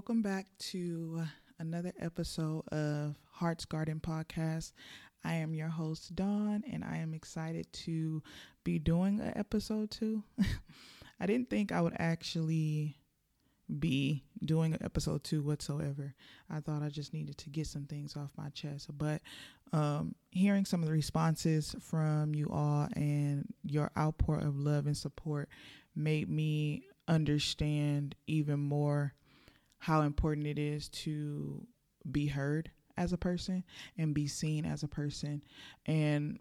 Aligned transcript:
Welcome 0.00 0.22
back 0.22 0.46
to 0.70 1.24
another 1.58 1.92
episode 2.00 2.66
of 2.68 3.18
Hearts 3.32 3.66
Garden 3.66 4.00
Podcast. 4.00 4.72
I 5.22 5.34
am 5.34 5.52
your 5.52 5.68
host, 5.68 6.16
Dawn, 6.16 6.64
and 6.72 6.82
I 6.82 6.96
am 6.96 7.12
excited 7.12 7.70
to 7.84 8.22
be 8.64 8.78
doing 8.78 9.20
an 9.20 9.34
episode 9.36 9.90
two. 9.90 10.24
I 11.20 11.26
didn't 11.26 11.50
think 11.50 11.70
I 11.70 11.82
would 11.82 11.96
actually 11.98 12.96
be 13.78 14.24
doing 14.42 14.72
an 14.72 14.82
episode 14.82 15.22
two 15.22 15.42
whatsoever. 15.42 16.14
I 16.48 16.60
thought 16.60 16.82
I 16.82 16.88
just 16.88 17.12
needed 17.12 17.36
to 17.36 17.50
get 17.50 17.66
some 17.66 17.84
things 17.84 18.16
off 18.16 18.30
my 18.38 18.48
chest. 18.48 18.88
But 18.96 19.20
um, 19.74 20.14
hearing 20.30 20.64
some 20.64 20.80
of 20.80 20.86
the 20.86 20.94
responses 20.94 21.76
from 21.78 22.34
you 22.34 22.48
all 22.50 22.88
and 22.96 23.52
your 23.64 23.90
outpour 23.98 24.38
of 24.38 24.56
love 24.56 24.86
and 24.86 24.96
support 24.96 25.50
made 25.94 26.30
me 26.30 26.84
understand 27.06 28.14
even 28.26 28.60
more 28.60 29.12
how 29.80 30.02
important 30.02 30.46
it 30.46 30.58
is 30.58 30.88
to 30.90 31.66
be 32.10 32.26
heard 32.26 32.70
as 32.96 33.12
a 33.12 33.18
person 33.18 33.64
and 33.98 34.14
be 34.14 34.26
seen 34.26 34.64
as 34.64 34.82
a 34.82 34.88
person. 34.88 35.42
And 35.86 36.38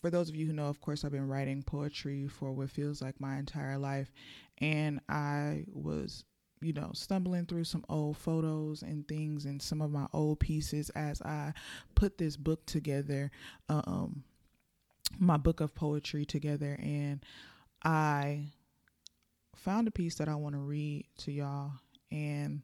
for 0.00 0.10
those 0.10 0.28
of 0.28 0.36
you 0.36 0.46
who 0.46 0.52
know, 0.52 0.66
of 0.66 0.80
course, 0.80 1.04
I've 1.04 1.12
been 1.12 1.28
writing 1.28 1.62
poetry 1.62 2.28
for 2.28 2.52
what 2.52 2.70
feels 2.70 3.00
like 3.00 3.20
my 3.20 3.38
entire 3.38 3.78
life. 3.78 4.12
And 4.58 5.00
I 5.08 5.64
was, 5.72 6.24
you 6.60 6.74
know, 6.74 6.90
stumbling 6.92 7.46
through 7.46 7.64
some 7.64 7.84
old 7.88 8.18
photos 8.18 8.82
and 8.82 9.08
things 9.08 9.46
and 9.46 9.60
some 9.60 9.80
of 9.80 9.90
my 9.90 10.06
old 10.12 10.38
pieces 10.38 10.90
as 10.90 11.22
I 11.22 11.54
put 11.94 12.18
this 12.18 12.36
book 12.36 12.66
together, 12.66 13.30
um, 13.70 14.24
my 15.18 15.38
book 15.38 15.60
of 15.60 15.74
poetry 15.74 16.26
together. 16.26 16.78
And 16.82 17.24
I 17.82 18.44
found 19.54 19.88
a 19.88 19.90
piece 19.90 20.16
that 20.16 20.28
I 20.28 20.34
want 20.34 20.54
to 20.54 20.60
read 20.60 21.06
to 21.18 21.32
y'all 21.32 21.72
and 22.10 22.62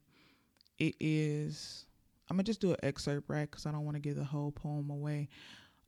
it 0.79 0.95
is 0.99 1.85
i'm 2.29 2.37
gonna 2.37 2.43
just 2.43 2.61
do 2.61 2.71
an 2.71 2.77
excerpt 2.83 3.29
right? 3.29 3.49
Because 3.49 3.65
i 3.65 3.71
don't 3.71 3.85
want 3.85 3.95
to 3.95 4.01
give 4.01 4.15
the 4.15 4.23
whole 4.23 4.51
poem 4.51 4.89
away. 4.89 5.29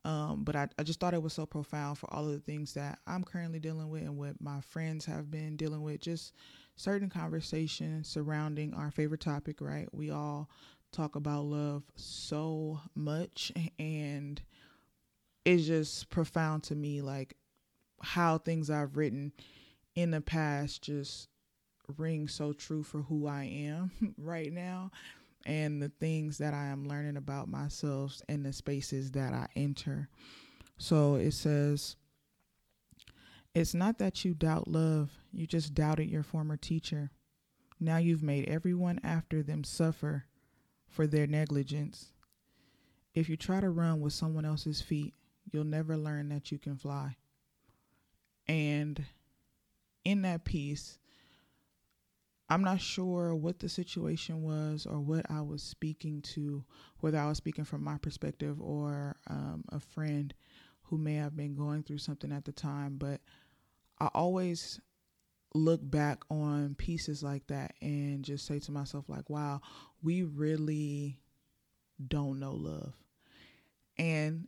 Um, 0.04 0.44
but 0.44 0.56
I, 0.56 0.68
I 0.78 0.84
just 0.84 1.00
thought 1.00 1.16
it 1.16 1.24
was 1.24 1.34
so 1.34 1.48
profound 1.48 1.98
for 1.98 2.14
all 2.14 2.28
of 2.28 2.32
the 2.32 2.40
things 2.40 2.74
that 2.76 3.00
i'm 3.08 3.24
currently 3.24 3.60
dealing 3.60 3.90
with 3.90 4.04
and 4.04 4.18
what 4.18 4.40
my 4.40 4.62
friends 4.62 5.06
have 5.06 5.32
been 5.32 5.56
dealing 5.56 5.82
with. 5.82 6.02
Just 6.02 6.34
certain 6.76 7.10
conversations 7.10 8.08
surrounding 8.08 8.74
our 8.74 8.92
favorite 8.92 9.22
topic 9.22 9.62
right? 9.62 9.88
We 9.94 10.12
all 10.12 10.50
talk 10.92 11.16
about 11.16 11.46
love 11.46 11.84
so 11.96 12.80
much 12.96 13.52
and 13.80 14.42
it's 15.44 15.66
just 15.66 16.10
profound 16.10 16.64
to 16.64 16.76
me 16.76 17.02
like 17.02 17.36
how 18.02 18.38
things 18.38 18.70
i've 18.70 18.96
written 18.96 19.34
in 19.96 20.12
the 20.12 20.22
past 20.22 20.82
just 20.82 21.28
ring 21.98 22.28
so 22.28 22.54
true 22.54 22.84
for 22.84 23.02
who 23.02 23.28
I 23.28 23.44
am 23.44 23.92
right 24.18 24.52
now 24.52 24.92
and 25.46 25.82
the 25.82 25.90
things 25.90 26.38
that 26.40 26.54
I 26.54 26.68
am 26.68 26.88
learning 26.88 27.18
about 27.18 27.48
myself 27.48 28.22
and 28.28 28.46
the 28.46 28.54
spaces 28.54 29.12
that 29.12 29.34
I 29.34 29.48
enter. 29.56 30.10
So 30.78 31.16
it 31.16 31.34
says, 31.34 31.96
It's 33.54 33.74
not 33.74 34.00
that 34.00 34.26
you 34.26 34.34
doubt 34.34 34.68
love, 34.68 35.12
you 35.32 35.46
just 35.46 35.74
doubted 35.74 36.10
your 36.10 36.24
former 36.24 36.58
teacher. 36.58 37.12
Now 37.80 37.98
you've 37.98 38.24
made 38.24 38.48
everyone 38.48 39.00
after 39.04 39.44
them 39.44 39.64
suffer 39.64 40.26
for 40.88 41.06
their 41.06 41.28
negligence. 41.28 42.12
If 43.14 43.30
you 43.30 43.38
try 43.38 43.60
to 43.60 43.70
run 43.70 44.02
with 44.02 44.14
someone 44.14 44.46
else's 44.46 44.82
feet, 44.82 45.14
you'll 45.52 45.64
never 45.64 45.96
learn 45.96 46.30
that 46.30 46.52
you 46.52 46.58
can 46.58 46.78
fly. 46.78 47.18
And 48.48 49.04
in 50.04 50.22
that 50.24 50.46
piece, 50.46 51.00
I'm 52.50 52.64
not 52.64 52.80
sure 52.80 53.34
what 53.34 53.60
the 53.60 53.70
situation 53.70 54.44
was 54.44 54.86
or 54.86 55.00
what 55.00 55.26
I 55.30 55.42
was 55.42 55.64
speaking 55.64 56.22
to, 56.34 56.64
whether 57.00 57.18
I 57.18 57.28
was 57.28 57.38
speaking 57.38 57.66
from 57.66 57.84
my 57.84 57.98
perspective 57.98 58.62
or 58.62 59.16
um, 59.28 59.64
a 59.70 59.80
friend 59.80 60.34
who 60.84 60.98
may 60.98 61.16
have 61.16 61.36
been 61.36 61.56
going 61.56 61.82
through 61.84 61.98
something 61.98 62.32
at 62.32 62.46
the 62.46 62.52
time. 62.52 62.98
But 62.98 63.22
I 64.00 64.10
always 64.14 64.80
look 65.56 65.80
back 65.82 66.24
on 66.30 66.76
pieces 66.76 67.24
like 67.24 67.48
that 67.48 67.74
and 67.82 68.24
just 68.24 68.46
say 68.46 68.60
to 68.60 68.72
myself, 68.72 69.06
like, 69.08 69.30
wow, 69.30 69.62
we 70.04 70.22
really 70.24 71.18
don't 72.08 72.40
know 72.40 72.54
love. 72.54 72.94
And 73.98 74.48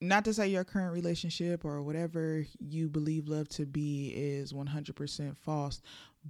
not 0.00 0.24
to 0.24 0.32
say 0.32 0.48
your 0.48 0.64
current 0.64 0.94
relationship 0.94 1.64
or 1.64 1.82
whatever 1.82 2.46
you 2.60 2.88
believe 2.88 3.28
love 3.28 3.48
to 3.50 3.66
be 3.66 4.12
is 4.14 4.52
100% 4.52 5.36
false, 5.36 5.82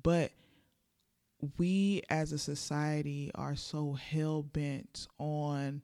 but 0.03 0.33
we 1.59 2.03
as 2.11 2.33
a 2.33 2.39
society 2.39 3.31
are 3.35 3.57
so 3.57 3.93
hell 3.93 4.43
bent 4.43 5.07
on 5.19 5.83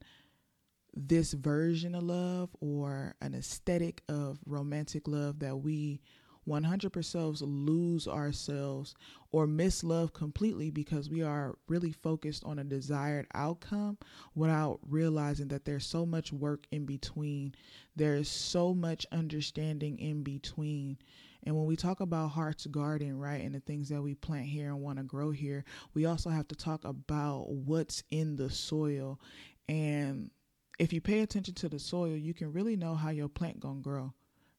this 0.97 1.33
version 1.33 1.95
of 1.95 2.03
love 2.05 2.51
or 2.61 3.15
an 3.21 3.35
aesthetic 3.35 4.03
of 4.09 4.39
romantic 4.47 5.09
love 5.09 5.41
that 5.41 5.57
we 5.57 6.01
100% 6.49 7.39
lose 7.43 8.07
ourselves 8.07 8.95
or 9.33 9.47
miss 9.47 9.83
love 9.83 10.13
completely 10.13 10.71
because 10.71 11.09
we 11.09 11.23
are 11.23 11.57
really 11.69 11.91
focused 11.91 12.45
on 12.45 12.59
a 12.59 12.65
desired 12.65 13.27
outcome 13.35 13.99
without 14.35 14.79
realizing 14.89 15.49
that 15.49 15.65
there's 15.65 15.87
so 15.87 16.05
much 16.05 16.33
work 16.33 16.67
in 16.71 16.85
between. 16.85 17.55
There 17.97 18.15
is 18.15 18.29
so 18.29 18.75
much 18.75 19.07
understanding 19.11 19.99
in 19.99 20.23
between. 20.23 20.99
And 21.45 21.55
when 21.55 21.67
we 21.67 21.77
talk 21.77 22.01
about 22.01 22.29
Heart's 22.29 22.67
Garden, 22.67 23.19
right, 23.19 23.43
and 23.43 23.55
the 23.55 23.61
things 23.61 23.89
that 23.91 24.03
we 24.03 24.15
plant 24.15 24.47
here 24.47 24.69
and 24.69 24.81
want 24.81 24.99
to 24.99 25.05
grow 25.05 25.31
here, 25.31 25.65
we 25.93 26.07
also 26.07 26.31
have 26.31 26.49
to 26.49 26.55
talk 26.55 26.85
about 26.85 27.51
what's 27.51 28.03
in 28.11 28.37
the 28.37 28.51
soil. 28.51 29.21
And 29.69 30.31
if 30.79 30.93
you 30.93 31.01
pay 31.01 31.21
attention 31.21 31.55
to 31.55 31.69
the 31.69 31.79
soil, 31.79 32.17
you 32.17 32.35
can 32.35 32.53
really 32.53 32.77
know 32.77 32.95
how 32.95 33.11
your 33.11 33.29
plant 33.29 33.61
gonna 33.61 33.81
grow, 33.81 34.13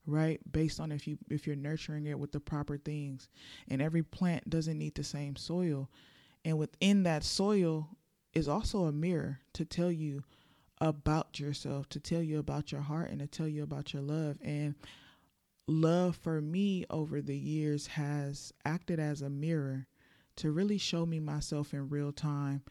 right? 0.06 0.40
Based 0.52 0.80
on 0.80 0.92
if 0.92 1.08
you 1.08 1.18
if 1.30 1.48
you're 1.48 1.56
nurturing 1.56 2.06
it 2.06 2.20
with 2.20 2.32
the 2.32 2.40
proper 2.40 2.78
things. 2.78 3.30
And 3.68 3.82
every 3.82 4.04
plant 4.04 4.50
doesn't 4.50 4.78
need 4.78 4.96
the 4.96 5.04
same 5.04 5.36
soil. 5.36 5.90
And 6.44 6.58
within 6.58 7.04
that 7.04 7.24
soil 7.24 7.90
is 8.34 8.48
also 8.48 8.86
a 8.86 8.92
mirror 8.92 9.40
to 9.54 9.66
tell 9.66 9.92
you 9.92 10.24
about 10.80 11.40
yourself, 11.40 11.90
to 11.90 12.00
tell 12.00 12.22
you 12.22 12.38
about 12.38 12.72
your 12.72 12.82
heart 12.82 13.10
and 13.10 13.20
to 13.20 13.28
tell 13.28 13.48
you 13.48 13.64
about 13.64 13.94
your 13.94 14.04
love. 14.04 14.38
And 14.44 14.76
love 15.68 16.16
for 16.16 16.42
me 16.42 16.86
over 16.90 17.22
the 17.22 17.38
years 17.38 17.88
has 17.88 18.54
acted 18.66 19.00
as 19.00 19.22
a 19.22 19.30
mirror 19.30 19.88
to 20.38 20.52
really 20.52 20.78
show 20.78 21.06
me 21.06 21.20
myself 21.20 21.74
in 21.74 21.90
real 21.90 22.12
time, 22.12 22.62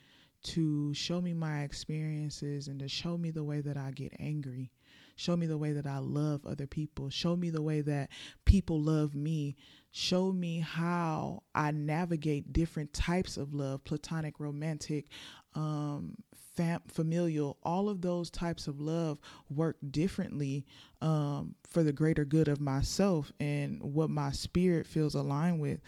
to 0.42 0.92
show 0.94 1.20
me 1.20 1.32
my 1.32 1.62
experiences, 1.62 2.68
and 2.68 2.78
to 2.80 2.88
show 2.88 3.16
me 3.16 3.30
the 3.30 3.44
way 3.44 3.60
that 3.60 3.76
I 3.76 3.90
get 3.90 4.14
angry, 4.18 4.70
show 5.16 5.36
me 5.36 5.46
the 5.46 5.58
way 5.58 5.72
that 5.72 5.86
I 5.86 5.98
love 5.98 6.44
other 6.46 6.66
people, 6.66 7.10
show 7.10 7.36
me 7.36 7.50
the 7.50 7.62
way 7.62 7.80
that 7.82 8.10
people 8.44 8.80
love 8.80 9.14
me, 9.14 9.56
show 9.90 10.32
me 10.32 10.60
how 10.60 11.42
I 11.54 11.70
navigate 11.70 12.52
different 12.52 12.92
types 12.92 13.36
of 13.36 13.54
love 13.54 13.84
platonic, 13.84 14.40
romantic, 14.40 15.06
um, 15.54 16.16
fam- 16.56 16.82
familial, 16.88 17.58
all 17.62 17.88
of 17.88 18.00
those 18.00 18.30
types 18.30 18.66
of 18.66 18.80
love 18.80 19.18
work 19.48 19.76
differently 19.90 20.64
um, 21.00 21.54
for 21.68 21.82
the 21.82 21.92
greater 21.92 22.24
good 22.24 22.48
of 22.48 22.60
myself 22.60 23.32
and 23.40 23.82
what 23.82 24.10
my 24.10 24.32
spirit 24.32 24.86
feels 24.86 25.14
aligned 25.14 25.60
with. 25.60 25.80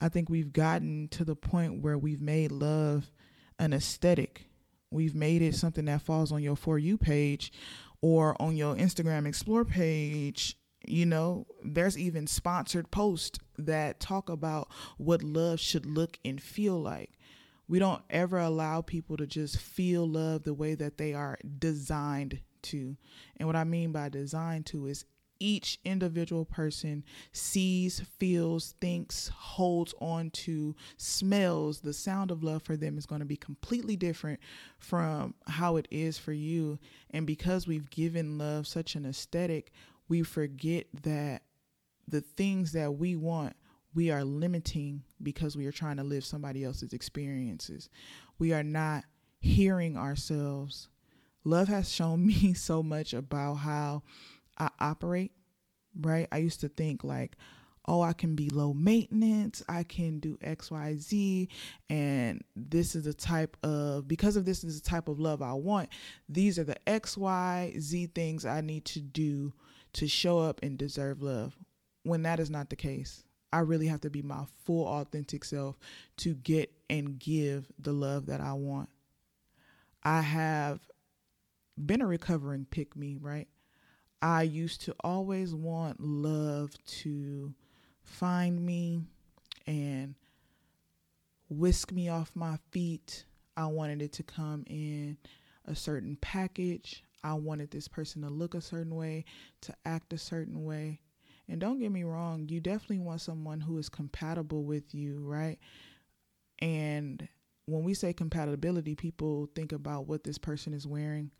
I 0.00 0.08
think 0.08 0.30
we've 0.30 0.52
gotten 0.52 1.08
to 1.08 1.24
the 1.24 1.36
point 1.36 1.82
where 1.82 1.98
we've 1.98 2.22
made 2.22 2.52
love 2.52 3.10
an 3.58 3.72
aesthetic. 3.72 4.46
We've 4.90 5.14
made 5.14 5.42
it 5.42 5.54
something 5.54 5.84
that 5.84 6.02
falls 6.02 6.32
on 6.32 6.42
your 6.42 6.56
For 6.56 6.78
You 6.78 6.96
page 6.96 7.52
or 8.02 8.40
on 8.40 8.56
your 8.56 8.74
Instagram 8.74 9.26
Explore 9.26 9.64
page. 9.64 10.56
You 10.86 11.06
know, 11.06 11.46
there's 11.62 11.98
even 11.98 12.26
sponsored 12.26 12.90
posts 12.90 13.38
that 13.58 14.00
talk 14.00 14.28
about 14.28 14.68
what 14.96 15.22
love 15.22 15.60
should 15.60 15.84
look 15.84 16.18
and 16.24 16.40
feel 16.40 16.80
like 16.80 17.12
we 17.70 17.78
don't 17.78 18.02
ever 18.10 18.38
allow 18.38 18.80
people 18.80 19.16
to 19.16 19.28
just 19.28 19.58
feel 19.58 20.04
love 20.04 20.42
the 20.42 20.52
way 20.52 20.74
that 20.74 20.98
they 20.98 21.14
are 21.14 21.38
designed 21.60 22.40
to. 22.62 22.96
And 23.36 23.46
what 23.46 23.54
I 23.54 23.62
mean 23.62 23.92
by 23.92 24.08
designed 24.08 24.66
to 24.66 24.86
is 24.86 25.04
each 25.40 25.80
individual 25.84 26.44
person 26.44 27.02
sees, 27.32 28.00
feels, 28.18 28.74
thinks, 28.80 29.28
holds 29.28 29.94
on 30.00 30.30
to, 30.30 30.76
smells, 30.96 31.80
the 31.80 31.92
sound 31.92 32.30
of 32.30 32.44
love 32.44 32.62
for 32.62 32.76
them 32.76 32.96
is 32.96 33.06
going 33.06 33.20
to 33.20 33.26
be 33.26 33.36
completely 33.36 33.96
different 33.96 34.38
from 34.78 35.34
how 35.48 35.76
it 35.76 35.88
is 35.90 36.18
for 36.18 36.32
you. 36.32 36.78
And 37.10 37.26
because 37.26 37.66
we've 37.66 37.90
given 37.90 38.38
love 38.38 38.66
such 38.66 38.94
an 38.94 39.04
aesthetic, 39.06 39.72
we 40.08 40.22
forget 40.22 40.86
that 41.02 41.42
the 42.06 42.20
things 42.20 42.72
that 42.72 42.92
we 42.92 43.16
want 43.16 43.56
we 43.94 44.10
are 44.10 44.24
limiting 44.24 45.02
because 45.22 45.56
we 45.56 45.66
are 45.66 45.72
trying 45.72 45.96
to 45.96 46.04
live 46.04 46.24
somebody 46.24 46.64
else's 46.64 46.92
experiences. 46.92 47.88
We 48.38 48.52
are 48.52 48.62
not 48.62 49.04
hearing 49.40 49.96
ourselves. 49.96 50.88
Love 51.44 51.68
has 51.68 51.90
shown 51.90 52.26
me 52.26 52.54
so 52.54 52.82
much 52.82 53.12
about 53.12 53.54
how 53.54 54.02
I 54.60 54.68
operate, 54.78 55.32
right? 56.00 56.28
I 56.30 56.38
used 56.38 56.60
to 56.60 56.68
think 56.68 57.02
like, 57.02 57.36
oh, 57.86 58.02
I 58.02 58.12
can 58.12 58.36
be 58.36 58.50
low 58.50 58.72
maintenance, 58.74 59.62
I 59.68 59.82
can 59.82 60.20
do 60.20 60.36
XYZ, 60.44 61.48
and 61.88 62.44
this 62.54 62.94
is 62.94 63.04
the 63.04 63.14
type 63.14 63.56
of, 63.64 64.06
because 64.06 64.36
of 64.36 64.44
this 64.44 64.62
is 64.62 64.80
the 64.80 64.88
type 64.88 65.08
of 65.08 65.18
love 65.18 65.42
I 65.42 65.54
want, 65.54 65.88
these 66.28 66.58
are 66.58 66.64
the 66.64 66.76
XYZ 66.86 68.14
things 68.14 68.44
I 68.44 68.60
need 68.60 68.84
to 68.86 69.00
do 69.00 69.52
to 69.94 70.06
show 70.06 70.38
up 70.38 70.60
and 70.62 70.78
deserve 70.78 71.22
love. 71.22 71.56
When 72.02 72.22
that 72.22 72.38
is 72.38 72.50
not 72.50 72.70
the 72.70 72.76
case, 72.76 73.24
I 73.52 73.60
really 73.60 73.88
have 73.88 74.02
to 74.02 74.10
be 74.10 74.22
my 74.22 74.44
full 74.64 74.86
authentic 74.86 75.44
self 75.44 75.78
to 76.18 76.34
get 76.34 76.70
and 76.88 77.18
give 77.18 77.66
the 77.78 77.92
love 77.92 78.26
that 78.26 78.40
I 78.40 78.52
want. 78.52 78.88
I 80.02 80.20
have 80.20 80.80
been 81.76 82.02
a 82.02 82.06
recovering 82.06 82.66
pick 82.70 82.94
me, 82.94 83.16
right? 83.20 83.48
I 84.22 84.42
used 84.42 84.82
to 84.82 84.94
always 85.02 85.54
want 85.54 86.00
love 86.00 86.72
to 86.84 87.54
find 88.02 88.64
me 88.64 89.02
and 89.66 90.14
whisk 91.48 91.92
me 91.92 92.08
off 92.08 92.30
my 92.34 92.58
feet. 92.70 93.24
I 93.56 93.66
wanted 93.66 94.02
it 94.02 94.12
to 94.14 94.22
come 94.22 94.64
in 94.68 95.16
a 95.66 95.74
certain 95.74 96.16
package. 96.20 97.02
I 97.22 97.34
wanted 97.34 97.70
this 97.70 97.88
person 97.88 98.22
to 98.22 98.28
look 98.28 98.54
a 98.54 98.60
certain 98.60 98.94
way, 98.94 99.24
to 99.62 99.74
act 99.84 100.12
a 100.12 100.18
certain 100.18 100.64
way. 100.64 101.00
And 101.48 101.60
don't 101.60 101.80
get 101.80 101.90
me 101.90 102.04
wrong, 102.04 102.46
you 102.48 102.60
definitely 102.60 103.00
want 103.00 103.20
someone 103.20 103.60
who 103.60 103.76
is 103.78 103.88
compatible 103.88 104.62
with 104.64 104.94
you, 104.94 105.18
right? 105.20 105.58
And 106.60 107.26
when 107.66 107.82
we 107.82 107.94
say 107.94 108.12
compatibility, 108.12 108.94
people 108.94 109.48
think 109.54 109.72
about 109.72 110.06
what 110.06 110.24
this 110.24 110.38
person 110.38 110.72
is 110.72 110.86
wearing, 110.86 111.30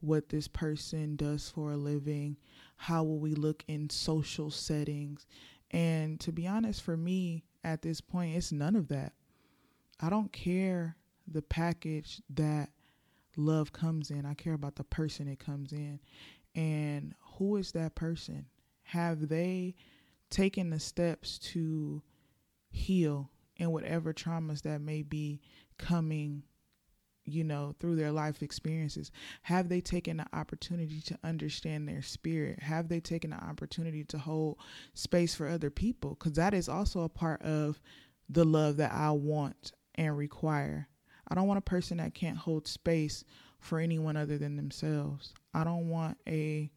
what 0.00 0.28
this 0.28 0.48
person 0.48 1.16
does 1.16 1.48
for 1.48 1.72
a 1.72 1.76
living, 1.76 2.36
how 2.76 3.02
will 3.02 3.18
we 3.18 3.34
look 3.34 3.64
in 3.68 3.90
social 3.90 4.50
settings. 4.50 5.26
And 5.70 6.18
to 6.20 6.32
be 6.32 6.46
honest, 6.46 6.82
for 6.82 6.96
me 6.96 7.44
at 7.64 7.82
this 7.82 8.00
point, 8.00 8.36
it's 8.36 8.52
none 8.52 8.76
of 8.76 8.88
that. 8.88 9.12
I 10.00 10.10
don't 10.10 10.32
care 10.32 10.96
the 11.26 11.42
package 11.42 12.22
that 12.30 12.70
love 13.36 13.72
comes 13.72 14.10
in. 14.10 14.24
I 14.24 14.34
care 14.34 14.54
about 14.54 14.76
the 14.76 14.84
person 14.84 15.28
it 15.28 15.38
comes 15.38 15.72
in. 15.72 16.00
And 16.54 17.14
who 17.36 17.56
is 17.56 17.72
that 17.72 17.94
person? 17.94 18.46
Have 18.84 19.28
they 19.28 19.74
taken 20.30 20.70
the 20.70 20.80
steps 20.80 21.38
to 21.38 22.02
heal 22.70 23.30
in 23.56 23.70
whatever 23.70 24.12
traumas 24.12 24.62
that 24.62 24.80
may 24.80 25.02
be 25.02 25.40
coming 25.76 26.42
you 27.28 27.44
know 27.44 27.74
through 27.78 27.96
their 27.96 28.12
life 28.12 28.42
experiences? 28.42 29.10
Have 29.42 29.68
they 29.68 29.80
taken 29.80 30.18
the 30.18 30.26
opportunity 30.32 31.00
to 31.02 31.18
understand 31.22 31.88
their 31.88 32.02
spirit? 32.02 32.60
Have 32.60 32.88
they 32.88 33.00
taken 33.00 33.30
the 33.30 33.42
opportunity 33.42 34.04
to 34.04 34.18
hold 34.18 34.58
space 34.94 35.34
for 35.34 35.48
other 35.48 35.70
people? 35.70 36.10
Because 36.10 36.32
that 36.34 36.54
is 36.54 36.68
also 36.68 37.02
a 37.02 37.08
part 37.08 37.42
of 37.42 37.80
the 38.30 38.44
love 38.44 38.76
that 38.76 38.92
i 38.92 39.10
want 39.10 39.72
and 39.94 40.16
require. 40.16 40.88
I 41.28 41.34
don't 41.34 41.48
want 41.48 41.58
a 41.58 41.62
person 41.62 41.98
that 41.98 42.14
can't 42.14 42.36
hold 42.36 42.68
space 42.68 43.24
for 43.58 43.80
anyone 43.80 44.16
other 44.16 44.38
than 44.38 44.56
themselves. 44.56 45.34
I 45.52 45.64
don't 45.64 45.88
want 45.88 46.18
a 46.26 46.70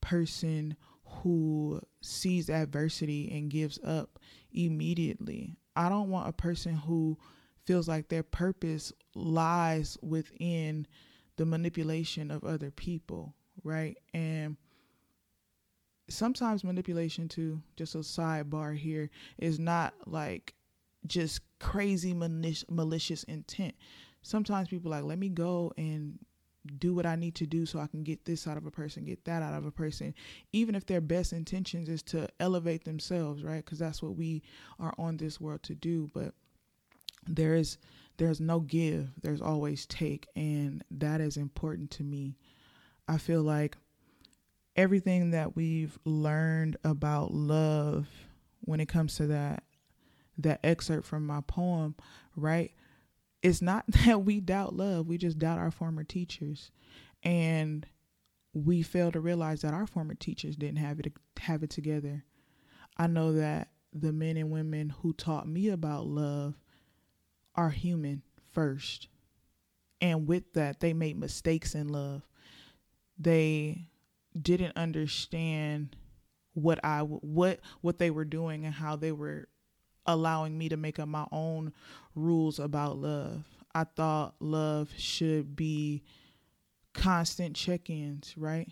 person 0.00 0.76
who 1.04 1.80
sees 2.00 2.48
adversity 2.48 3.30
and 3.32 3.50
gives 3.50 3.78
up 3.84 4.18
immediately. 4.52 5.56
I 5.74 5.88
don't 5.88 6.10
want 6.10 6.28
a 6.28 6.32
person 6.32 6.76
who 6.76 7.18
feels 7.64 7.88
like 7.88 8.08
their 8.08 8.22
purpose 8.22 8.92
lies 9.14 9.98
within 10.02 10.86
the 11.36 11.46
manipulation 11.46 12.30
of 12.30 12.44
other 12.44 12.70
people, 12.70 13.34
right? 13.64 13.96
And 14.14 14.56
sometimes 16.08 16.64
manipulation 16.64 17.28
too, 17.28 17.62
just 17.76 17.94
a 17.94 17.98
sidebar 17.98 18.76
here, 18.76 19.10
is 19.38 19.58
not 19.58 19.94
like 20.06 20.54
just 21.06 21.40
crazy 21.58 22.12
malicious 22.12 23.22
intent. 23.24 23.74
Sometimes 24.22 24.68
people 24.68 24.90
like, 24.90 25.04
let 25.04 25.18
me 25.18 25.28
go 25.30 25.72
and 25.78 26.18
do 26.78 26.92
what 26.94 27.06
I 27.06 27.16
need 27.16 27.34
to 27.36 27.46
do 27.46 27.64
so 27.64 27.78
I 27.78 27.86
can 27.86 28.02
get 28.02 28.26
this 28.26 28.46
out 28.46 28.58
of 28.58 28.66
a 28.66 28.70
person, 28.70 29.06
get 29.06 29.24
that 29.24 29.42
out 29.42 29.54
of 29.54 29.64
a 29.64 29.70
person, 29.70 30.14
even 30.52 30.74
if 30.74 30.84
their 30.84 31.00
best 31.00 31.32
intentions 31.32 31.88
is 31.88 32.02
to 32.02 32.28
elevate 32.38 32.84
themselves, 32.84 33.42
right? 33.42 33.64
Because 33.64 33.78
that's 33.78 34.02
what 34.02 34.14
we 34.14 34.42
are 34.78 34.92
on 34.98 35.16
this 35.16 35.40
world 35.40 35.62
to 35.62 35.74
do. 35.74 36.10
But 36.12 36.34
there 37.26 37.54
is 37.54 37.78
there's 38.20 38.40
no 38.40 38.60
give 38.60 39.10
there's 39.22 39.40
always 39.40 39.86
take 39.86 40.28
and 40.36 40.84
that 40.90 41.20
is 41.20 41.36
important 41.36 41.90
to 41.90 42.04
me. 42.04 42.36
I 43.08 43.18
feel 43.18 43.42
like 43.42 43.76
everything 44.76 45.32
that 45.32 45.56
we've 45.56 45.98
learned 46.04 46.76
about 46.84 47.32
love 47.32 48.06
when 48.60 48.78
it 48.78 48.88
comes 48.88 49.16
to 49.16 49.26
that 49.26 49.64
that 50.38 50.60
excerpt 50.62 51.06
from 51.06 51.26
my 51.26 51.40
poem 51.40 51.94
right 52.36 52.72
it's 53.42 53.62
not 53.62 53.84
that 54.04 54.24
we 54.24 54.40
doubt 54.40 54.74
love 54.74 55.06
we 55.06 55.18
just 55.18 55.38
doubt 55.38 55.58
our 55.58 55.70
former 55.70 56.04
teachers. 56.04 56.70
And 57.22 57.86
we 58.52 58.82
fail 58.82 59.12
to 59.12 59.20
realize 59.20 59.60
that 59.60 59.74
our 59.74 59.86
former 59.86 60.14
teachers 60.14 60.56
didn't 60.56 60.78
have 60.78 60.98
it 61.00 61.12
have 61.40 61.62
it 61.62 61.70
together. 61.70 62.24
I 62.96 63.06
know 63.06 63.32
that 63.34 63.68
the 63.92 64.12
men 64.12 64.36
and 64.36 64.50
women 64.50 64.90
who 64.90 65.12
taught 65.12 65.48
me 65.48 65.68
about 65.68 66.06
love 66.06 66.54
are 67.54 67.70
human 67.70 68.22
first. 68.52 69.08
And 70.00 70.26
with 70.26 70.52
that, 70.54 70.80
they 70.80 70.92
made 70.92 71.18
mistakes 71.18 71.74
in 71.74 71.88
love. 71.88 72.22
They 73.18 73.88
didn't 74.40 74.76
understand 74.76 75.96
what 76.54 76.80
I 76.84 77.00
what 77.02 77.60
what 77.80 77.98
they 77.98 78.10
were 78.10 78.24
doing 78.24 78.64
and 78.64 78.74
how 78.74 78.96
they 78.96 79.12
were 79.12 79.48
allowing 80.06 80.56
me 80.56 80.68
to 80.68 80.76
make 80.76 80.98
up 80.98 81.08
my 81.08 81.26
own 81.30 81.72
rules 82.14 82.58
about 82.58 82.98
love. 82.98 83.44
I 83.74 83.84
thought 83.84 84.34
love 84.40 84.90
should 84.96 85.54
be 85.54 86.02
constant 86.92 87.54
check-ins, 87.54 88.34
right? 88.36 88.68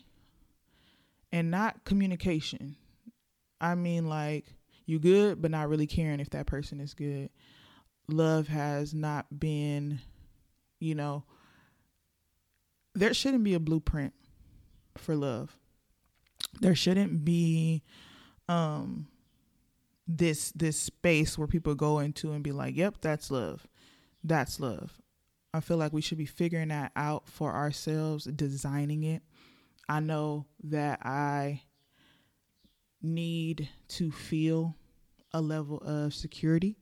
And 1.31 1.51
not 1.51 1.85
communication. 1.85 2.77
I 3.61 3.75
mean 3.75 4.09
like 4.09 4.47
you 4.87 4.99
good 4.99 5.43
but 5.43 5.51
not 5.51 5.69
really 5.69 5.87
caring 5.87 6.21
if 6.21 6.31
that 6.31 6.47
person 6.47 6.81
is 6.81 6.95
good 6.95 7.31
love 8.09 8.49
has 8.49 8.95
not 8.95 9.39
been, 9.39 10.01
you 10.81 10.95
know, 10.95 11.25
there 12.95 13.15
shouldn't 13.15 13.45
be 13.45 13.55
a 13.55 13.61
blueprint 13.61 14.15
for 14.97 15.15
love. 15.15 15.57
There 16.61 16.75
shouldn't 16.75 17.25
be 17.25 17.83
um 18.49 19.09
this 20.07 20.51
this 20.53 20.81
space 20.81 21.37
where 21.37 21.47
people 21.47 21.75
go 21.75 21.99
into 21.99 22.33
and 22.33 22.43
be 22.43 22.53
like, 22.53 22.75
"Yep, 22.77 22.97
that's 23.03 23.31
love. 23.31 23.67
That's 24.25 24.59
love." 24.59 25.01
I 25.53 25.61
feel 25.61 25.77
like 25.77 25.93
we 25.93 26.03
should 26.03 26.19
be 26.19 26.27
figuring 26.27 26.69
that 26.69 26.93
out 26.97 27.29
for 27.29 27.55
ourselves, 27.55 28.25
designing 28.25 29.03
it. 29.05 29.23
I 29.89 30.01
know 30.01 30.47
that 30.65 31.05
I 31.05 31.63
need 33.01 33.69
to 33.89 34.11
feel 34.11 34.77
a 35.33 35.41
level 35.41 35.79
of 35.79 36.15
security 36.15 36.77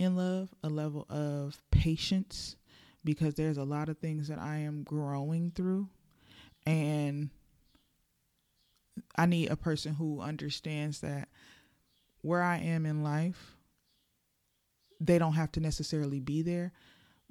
in 0.00 0.16
love, 0.16 0.48
a 0.64 0.68
level 0.68 1.06
of 1.10 1.62
patience, 1.70 2.56
because 3.04 3.34
there's 3.34 3.58
a 3.58 3.64
lot 3.64 3.88
of 3.88 3.98
things 3.98 4.28
that 4.28 4.38
I 4.38 4.56
am 4.56 4.82
growing 4.82 5.52
through. 5.54 5.88
And 6.66 7.30
I 9.16 9.26
need 9.26 9.50
a 9.50 9.56
person 9.56 9.94
who 9.94 10.20
understands 10.20 11.00
that 11.00 11.28
where 12.22 12.42
I 12.42 12.58
am 12.58 12.86
in 12.86 13.02
life, 13.02 13.56
they 15.00 15.18
don't 15.18 15.34
have 15.34 15.52
to 15.52 15.60
necessarily 15.60 16.20
be 16.20 16.42
there, 16.42 16.72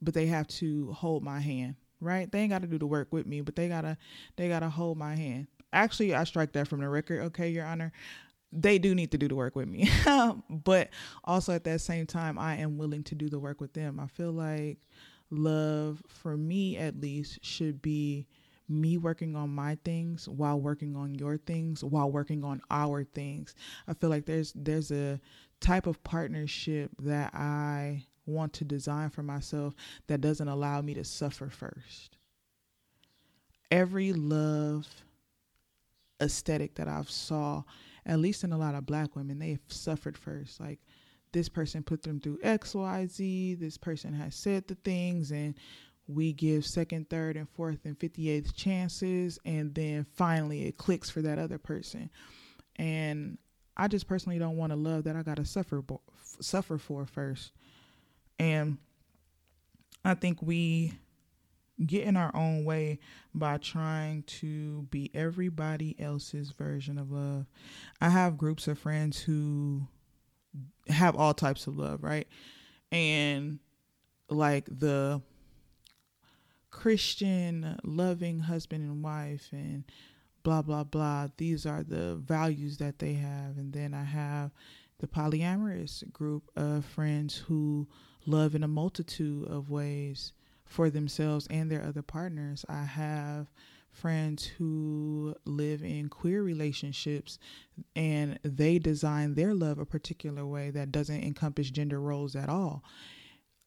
but 0.01 0.13
they 0.13 0.27
have 0.27 0.47
to 0.47 0.91
hold 0.93 1.23
my 1.23 1.39
hand, 1.39 1.75
right? 1.99 2.31
They 2.31 2.39
ain't 2.39 2.51
got 2.51 2.61
to 2.61 2.67
do 2.67 2.77
the 2.77 2.87
work 2.87 3.11
with 3.11 3.25
me, 3.25 3.41
but 3.41 3.55
they 3.55 3.67
got 3.67 3.81
to 3.81 3.97
they 4.35 4.47
got 4.47 4.59
to 4.61 4.69
hold 4.69 4.97
my 4.97 5.15
hand. 5.15 5.47
Actually, 5.71 6.15
I 6.15 6.23
strike 6.23 6.53
that 6.53 6.67
from 6.67 6.81
the 6.81 6.89
record, 6.89 7.21
okay, 7.25 7.49
your 7.49 7.65
honor 7.65 7.91
they 8.51 8.79
do 8.79 8.95
need 8.95 9.11
to 9.11 9.17
do 9.17 9.27
the 9.27 9.35
work 9.35 9.55
with 9.55 9.67
me. 9.67 9.89
but 10.49 10.89
also 11.23 11.53
at 11.53 11.63
that 11.65 11.81
same 11.81 12.05
time, 12.05 12.37
I 12.37 12.55
am 12.55 12.77
willing 12.77 13.03
to 13.03 13.15
do 13.15 13.29
the 13.29 13.39
work 13.39 13.61
with 13.61 13.73
them. 13.73 13.99
I 13.99 14.07
feel 14.07 14.31
like 14.31 14.79
love, 15.29 16.01
for 16.07 16.35
me 16.35 16.77
at 16.77 16.99
least, 16.99 17.43
should 17.43 17.81
be 17.81 18.27
me 18.67 18.97
working 18.97 19.35
on 19.35 19.49
my 19.49 19.77
things 19.83 20.29
while 20.29 20.59
working 20.59 20.95
on 20.95 21.15
your 21.15 21.37
things 21.37 21.83
while 21.83 22.11
working 22.11 22.43
on 22.43 22.61
our 22.69 23.03
things. 23.03 23.55
I 23.87 23.93
feel 23.93 24.09
like 24.09 24.25
there's 24.25 24.53
there's 24.55 24.91
a 24.91 25.19
type 25.59 25.87
of 25.87 26.01
partnership 26.03 26.91
that 26.99 27.33
I 27.33 28.05
want 28.25 28.53
to 28.53 28.63
design 28.63 29.09
for 29.09 29.23
myself 29.23 29.73
that 30.07 30.21
doesn't 30.21 30.47
allow 30.47 30.81
me 30.81 30.93
to 30.93 31.03
suffer 31.03 31.49
first. 31.49 32.17
Every 33.71 34.13
love 34.13 34.87
aesthetic 36.21 36.75
that 36.75 36.87
I've 36.87 37.09
saw 37.09 37.63
at 38.09 38.19
least 38.19 38.43
in 38.43 38.51
a 38.51 38.57
lot 38.57 38.73
of 38.73 38.87
black 38.87 39.15
women, 39.15 39.37
they've 39.37 39.59
suffered 39.67 40.17
first. 40.17 40.59
Like 40.59 40.79
this 41.31 41.47
person 41.47 41.83
put 41.83 42.01
them 42.01 42.19
through 42.19 42.39
X, 42.41 42.73
Y, 42.73 43.05
Z. 43.05 43.55
This 43.55 43.77
person 43.77 44.13
has 44.13 44.35
said 44.35 44.67
the 44.67 44.73
things, 44.75 45.31
and 45.31 45.53
we 46.07 46.33
give 46.33 46.65
second, 46.65 47.07
third, 47.11 47.37
and 47.37 47.47
fourth, 47.47 47.85
and 47.85 47.97
58th 47.97 48.55
chances, 48.55 49.37
and 49.45 49.75
then 49.75 50.07
finally 50.15 50.65
it 50.65 50.77
clicks 50.77 51.11
for 51.11 51.21
that 51.21 51.37
other 51.37 51.59
person. 51.59 52.09
And 52.77 53.37
I 53.77 53.87
just 53.87 54.07
personally 54.07 54.39
don't 54.39 54.57
want 54.57 54.73
a 54.73 54.75
love 54.75 55.03
that 55.03 55.15
I 55.15 55.21
got 55.21 55.37
to 55.37 55.45
suffer 55.45 55.83
suffer 56.41 56.79
for 56.79 57.05
first. 57.05 57.51
And 58.39 58.79
I 60.03 60.15
think 60.15 60.41
we 60.41 60.93
get 61.85 62.03
in 62.03 62.17
our 62.17 62.35
own 62.35 62.65
way 62.65 62.99
by 63.33 63.57
trying 63.57 64.23
to 64.23 64.83
be 64.91 65.11
everybody 65.13 65.95
else's 65.99 66.51
version 66.51 66.97
of 66.97 67.11
love. 67.11 67.45
I 68.01 68.09
have 68.09 68.37
groups 68.37 68.67
of 68.67 68.79
friends 68.79 69.19
who 69.19 69.87
have 70.87 71.15
all 71.15 71.33
types 71.33 71.67
of 71.67 71.77
love, 71.77 72.03
right? 72.03 72.27
And 72.91 73.59
like 74.29 74.65
the 74.65 75.21
Christian 76.71 77.77
loving 77.83 78.39
husband 78.39 78.83
and 78.83 79.03
wife 79.03 79.49
and 79.51 79.83
blah 80.43 80.61
blah 80.61 80.83
blah. 80.83 81.27
These 81.37 81.65
are 81.65 81.83
the 81.83 82.15
values 82.15 82.77
that 82.77 82.99
they 82.99 83.13
have. 83.13 83.57
And 83.57 83.73
then 83.73 83.93
I 83.93 84.03
have 84.03 84.51
the 84.99 85.07
polyamorous 85.07 86.11
group 86.11 86.49
of 86.55 86.85
friends 86.85 87.35
who 87.35 87.87
love 88.25 88.53
in 88.53 88.63
a 88.63 88.67
multitude 88.67 89.47
of 89.47 89.69
ways 89.69 90.33
for 90.69 90.89
themselves 90.89 91.47
and 91.49 91.69
their 91.69 91.83
other 91.83 92.03
partners. 92.03 92.63
I 92.69 92.83
have 92.83 93.47
friends 93.91 94.45
who 94.45 95.35
live 95.45 95.83
in 95.83 96.07
queer 96.09 96.43
relationships 96.43 97.39
and 97.95 98.39
they 98.43 98.77
design 98.77 99.33
their 99.33 99.55
love 99.55 99.79
a 99.79 99.85
particular 99.85 100.45
way 100.45 100.69
that 100.69 100.91
doesn't 100.91 101.23
encompass 101.23 101.71
gender 101.71 101.99
roles 101.99 102.35
at 102.35 102.47
all. 102.47 102.83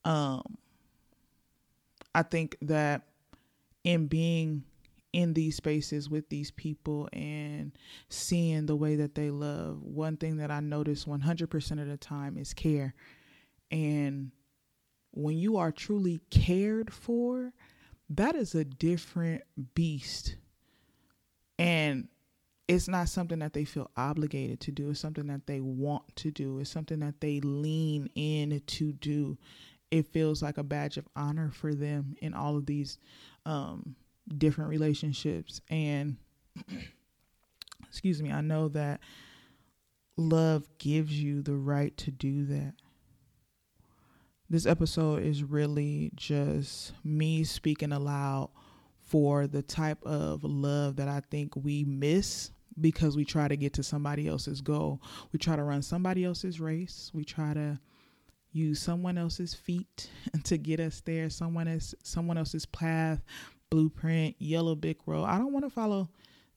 Um 0.04 0.56
I 2.14 2.22
think 2.22 2.56
that 2.62 3.02
in 3.84 4.06
being 4.06 4.62
in 5.12 5.34
these 5.34 5.56
spaces 5.56 6.08
with 6.08 6.28
these 6.28 6.50
people 6.50 7.08
and 7.12 7.72
seeing 8.08 8.66
the 8.66 8.76
way 8.76 8.96
that 8.96 9.14
they 9.14 9.30
love, 9.30 9.82
one 9.82 10.16
thing 10.16 10.36
that 10.36 10.50
I 10.50 10.60
notice 10.60 11.04
100% 11.04 11.82
of 11.82 11.88
the 11.88 11.96
time 11.96 12.36
is 12.38 12.54
care. 12.54 12.94
And 13.70 14.30
when 15.22 15.38
you 15.38 15.56
are 15.56 15.72
truly 15.72 16.20
cared 16.30 16.92
for, 16.92 17.52
that 18.10 18.34
is 18.34 18.54
a 18.54 18.64
different 18.64 19.42
beast. 19.74 20.36
And 21.58 22.08
it's 22.68 22.88
not 22.88 23.08
something 23.08 23.40
that 23.40 23.52
they 23.52 23.64
feel 23.64 23.90
obligated 23.96 24.60
to 24.60 24.70
do. 24.72 24.90
It's 24.90 25.00
something 25.00 25.26
that 25.26 25.46
they 25.46 25.60
want 25.60 26.16
to 26.16 26.30
do. 26.30 26.58
It's 26.58 26.70
something 26.70 27.00
that 27.00 27.20
they 27.20 27.40
lean 27.40 28.08
in 28.14 28.60
to 28.66 28.92
do 28.92 29.38
it 29.92 30.06
feels 30.06 30.42
like 30.42 30.56
a 30.56 30.62
badge 30.62 30.96
of 30.96 31.06
honor 31.14 31.50
for 31.50 31.74
them 31.74 32.16
in 32.22 32.32
all 32.32 32.56
of 32.56 32.64
these 32.64 32.98
um, 33.44 33.94
different 34.38 34.70
relationships. 34.70 35.60
And 35.68 36.16
excuse 37.88 38.22
me, 38.22 38.32
I 38.32 38.40
know 38.40 38.68
that 38.68 39.00
love 40.16 40.66
gives 40.78 41.12
you 41.12 41.42
the 41.42 41.56
right 41.56 41.94
to 41.98 42.10
do 42.10 42.46
that. 42.46 42.72
This 44.52 44.66
episode 44.66 45.22
is 45.22 45.42
really 45.42 46.12
just 46.14 46.92
me 47.02 47.42
speaking 47.42 47.90
aloud 47.90 48.50
for 49.00 49.46
the 49.46 49.62
type 49.62 50.04
of 50.04 50.44
love 50.44 50.96
that 50.96 51.08
I 51.08 51.22
think 51.30 51.56
we 51.56 51.84
miss 51.84 52.50
because 52.78 53.16
we 53.16 53.24
try 53.24 53.48
to 53.48 53.56
get 53.56 53.72
to 53.72 53.82
somebody 53.82 54.28
else's 54.28 54.60
goal. 54.60 55.00
We 55.32 55.38
try 55.38 55.56
to 55.56 55.62
run 55.62 55.80
somebody 55.80 56.26
else's 56.26 56.60
race. 56.60 57.10
We 57.14 57.24
try 57.24 57.54
to 57.54 57.80
use 58.52 58.78
someone 58.78 59.16
else's 59.16 59.54
feet 59.54 60.10
to 60.44 60.58
get 60.58 60.80
us 60.80 61.00
there, 61.00 61.30
someone 61.30 61.80
someone 62.02 62.36
else's 62.36 62.66
path, 62.66 63.22
blueprint, 63.70 64.36
yellow 64.38 64.74
brick 64.74 64.98
road. 65.06 65.24
I 65.24 65.38
don't 65.38 65.54
want 65.54 65.64
to 65.64 65.70
follow 65.70 66.10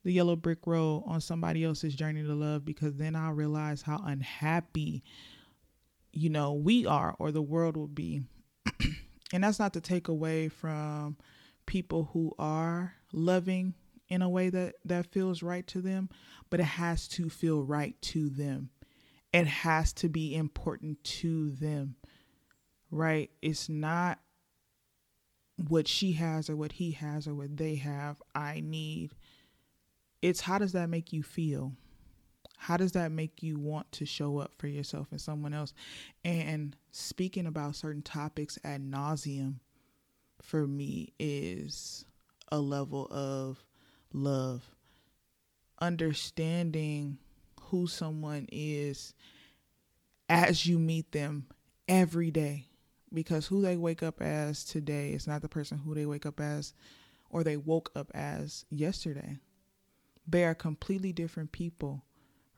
the 0.03 0.11
yellow 0.11 0.35
brick 0.35 0.67
road 0.67 1.05
on 1.07 1.21
somebody 1.21 1.63
else's 1.63 1.95
journey 1.95 2.23
to 2.23 2.33
love 2.33 2.65
because 2.65 2.97
then 2.97 3.15
I'll 3.15 3.31
realize 3.31 3.81
how 3.81 4.01
unhappy 4.03 5.01
you 6.15 6.29
know 6.29 6.53
we 6.53 6.85
are 6.87 7.15
or 7.19 7.31
the 7.31 7.41
world 7.41 7.77
will 7.77 7.87
be. 7.87 8.21
and 9.33 9.43
that's 9.43 9.59
not 9.59 9.73
to 9.73 9.81
take 9.81 10.07
away 10.07 10.49
from 10.49 11.17
people 11.67 12.09
who 12.13 12.33
are 12.39 12.95
loving 13.13 13.75
in 14.09 14.21
a 14.21 14.29
way 14.29 14.49
that 14.49 14.75
that 14.85 15.11
feels 15.11 15.43
right 15.43 15.67
to 15.67 15.81
them, 15.81 16.09
but 16.49 16.59
it 16.59 16.63
has 16.63 17.07
to 17.07 17.29
feel 17.29 17.63
right 17.63 17.99
to 18.01 18.29
them 18.29 18.69
it 19.35 19.47
has 19.47 19.91
to 19.91 20.07
be 20.07 20.33
important 20.33 21.03
to 21.03 21.49
them, 21.51 21.97
right? 22.89 23.29
It's 23.41 23.67
not 23.67 24.19
what 25.67 25.89
she 25.89 26.13
has 26.13 26.49
or 26.49 26.55
what 26.55 26.71
he 26.71 26.91
has 26.91 27.27
or 27.27 27.35
what 27.35 27.57
they 27.57 27.75
have, 27.75 28.15
I 28.33 28.61
need. 28.63 29.11
It's 30.21 30.39
how 30.39 30.57
does 30.57 30.71
that 30.71 30.89
make 30.89 31.11
you 31.11 31.21
feel? 31.21 31.73
How 32.65 32.77
does 32.77 32.93
that 32.93 33.11
make 33.11 33.43
you 33.43 33.59
want 33.59 33.91
to 33.91 34.07
show 34.07 34.39
up 34.39 34.53
for 34.57 34.65
yourself 34.65 35.05
and 35.11 35.21
someone 35.21 35.53
else? 35.53 35.71
And 36.23 36.75
speaking 36.89 37.45
about 37.45 37.75
certain 37.75 38.01
topics 38.01 38.57
ad 38.63 38.81
nauseum 38.81 39.57
for 40.41 40.65
me 40.65 41.13
is 41.19 42.05
a 42.51 42.57
level 42.59 43.05
of 43.11 43.63
love. 44.13 44.67
Understanding 45.79 47.19
who 47.65 47.85
someone 47.85 48.47
is 48.51 49.13
as 50.27 50.65
you 50.65 50.79
meet 50.79 51.11
them 51.11 51.45
every 51.87 52.31
day 52.31 52.65
because 53.13 53.45
who 53.45 53.61
they 53.61 53.77
wake 53.77 54.01
up 54.01 54.23
as 54.23 54.63
today 54.63 55.11
is 55.11 55.27
not 55.27 55.43
the 55.43 55.49
person 55.49 55.77
who 55.77 55.93
they 55.93 56.07
wake 56.07 56.25
up 56.25 56.39
as 56.39 56.73
or 57.29 57.43
they 57.43 57.57
woke 57.57 57.91
up 57.95 58.09
as 58.15 58.65
yesterday. 58.71 59.37
They 60.27 60.43
are 60.45 60.55
completely 60.55 61.13
different 61.13 61.51
people, 61.51 62.03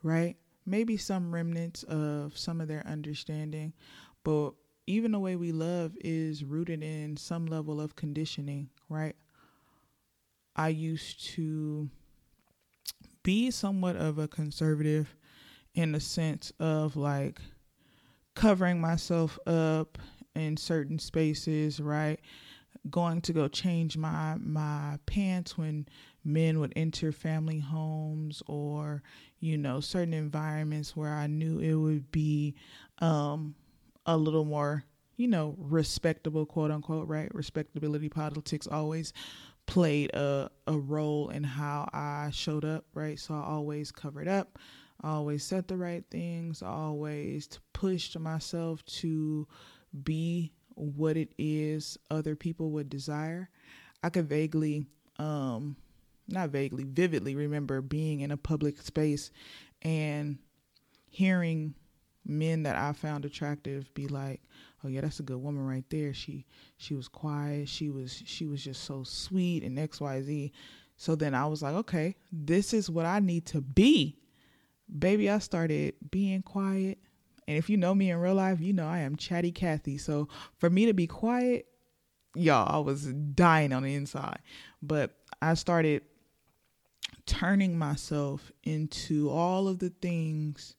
right? 0.04 0.36
Maybe 0.66 0.98
some 0.98 1.34
remnants 1.34 1.84
of 1.84 2.38
some 2.38 2.62
of 2.62 2.68
their 2.68 2.86
understanding, 2.86 3.74
but 4.24 4.52
even 4.86 5.12
the 5.12 5.20
way 5.20 5.36
we 5.36 5.52
love 5.52 5.96
is 6.02 6.44
rooted 6.44 6.84
in 6.84 7.18
some 7.18 7.46
level 7.46 7.80
of 7.82 7.96
conditioning, 7.96 8.70
right? 8.90 9.16
I 10.56 10.70
used 10.70 11.24
to 11.36 11.90
be 13.24 13.52
somewhat 13.52 13.96
of 13.98 14.18
a 14.18 14.28
conservative 14.28 15.14
in 15.76 15.92
the 15.92 16.00
sense 16.00 16.52
of 16.60 16.96
like 16.96 17.40
covering 18.36 18.80
myself 18.80 19.38
up 19.46 19.98
in 20.36 20.58
certain 20.58 20.98
spaces, 20.98 21.80
right? 21.80 22.20
Going 22.90 23.22
to 23.22 23.34
go 23.34 23.48
change 23.48 23.98
my 23.98 24.36
my 24.40 24.98
pants 25.06 25.58
when 25.58 25.88
men 26.28 26.60
would 26.60 26.74
enter 26.76 27.12
family 27.12 27.60
homes 27.60 28.44
or 28.48 29.02
you 29.40 29.58
know 29.58 29.80
certain 29.80 30.14
environments 30.14 30.96
where 30.96 31.14
I 31.14 31.28
knew 31.28 31.60
it 31.60 31.76
would 31.76 32.12
be 32.12 32.56
um 33.00 33.56
a 34.06 34.18
little 34.18 34.46
more 34.46 34.84
you 35.16 35.28
know 35.28 35.56
respectable 35.58 36.46
quote 36.46 36.72
unquote 36.72 37.08
right 37.08 37.34
respectability 37.34 38.10
politics 38.10 38.68
always 38.68 39.14
played 39.68 40.10
a, 40.16 40.50
a 40.66 40.78
role 40.78 41.30
in 41.30 41.44
how 41.44 41.88
I 41.94 42.30
showed 42.34 42.66
up, 42.66 42.86
right? 42.94 43.20
So 43.20 43.36
I 43.36 43.44
always 43.44 43.92
covered 43.92 44.28
up, 44.28 44.58
I 45.02 45.10
always 45.12 45.44
said 45.44 45.68
the 45.68 45.78
right 45.78 46.04
things, 46.10 46.64
always 46.64 47.50
pushed 47.74 48.18
myself 48.18 48.84
to 48.86 49.48
be 50.04 50.54
what 50.76 51.18
it 51.18 51.34
is 51.38 51.98
other 52.10 52.36
people 52.36 52.72
would 52.72 52.90
desire. 52.90 53.50
I 54.04 54.10
could 54.10 54.30
vaguely, 54.30 54.86
um, 55.20 55.76
not 56.28 56.50
vaguely, 56.50 56.84
vividly 56.84 57.36
remember 57.36 57.82
being 57.82 58.22
in 58.22 58.32
a 58.32 58.38
public 58.38 58.82
space 58.82 59.32
and 59.82 60.38
hearing 61.10 61.74
men 62.26 62.64
that 62.64 62.76
I 62.76 62.94
found 62.94 63.26
attractive 63.26 63.94
be 63.94 64.08
like, 64.08 64.42
"Oh 64.84 64.88
yeah, 64.88 65.02
that's 65.02 65.20
a 65.20 65.24
good 65.24 65.42
woman 65.42 65.66
right 65.66 65.86
there. 65.90 66.14
She 66.14 66.46
she 66.78 66.94
was 66.94 67.08
quiet. 67.08 67.70
She 67.70 67.90
was 67.90 68.22
she 68.26 68.46
was 68.46 68.64
just 68.64 68.84
so 68.84 69.04
sweet 69.04 69.64
and 69.64 69.80
X 69.80 70.02
Y 70.02 70.22
Z." 70.22 70.52
So 70.98 71.16
then 71.16 71.34
I 71.34 71.46
was 71.46 71.62
like, 71.62 71.76
"Okay, 71.76 72.16
this 72.32 72.74
is 72.74 72.90
what 72.90 73.06
I 73.06 73.20
need 73.20 73.46
to 73.48 73.62
be." 73.62 74.20
Baby, 75.00 75.30
I 75.30 75.40
started 75.40 75.96
being 76.12 76.42
quiet. 76.42 77.00
And 77.48 77.58
if 77.58 77.70
you 77.70 77.78
know 77.78 77.96
me 77.96 78.12
in 78.12 78.18
real 78.18 78.36
life, 78.36 78.60
you 78.60 78.74
know 78.74 78.88
I 78.88 79.00
am 79.00 79.16
chatty 79.16 79.52
Cathy. 79.52 79.98
So 79.98 80.28
for 80.58 80.70
me 80.70 80.86
to 80.86 80.94
be 80.94 81.08
quiet, 81.08 81.66
y'all, 82.36 82.70
I 82.70 82.80
was 82.80 83.06
dying 83.06 83.72
on 83.72 83.84
the 83.84 83.96
inside. 83.96 84.40
But 84.82 85.16
I 85.42 85.54
started 85.54 86.04
turning 87.28 87.78
myself 87.78 88.52
into 88.64 89.30
all 89.30 89.68
of 89.68 89.80
the 89.80 89.90
things 89.90 90.76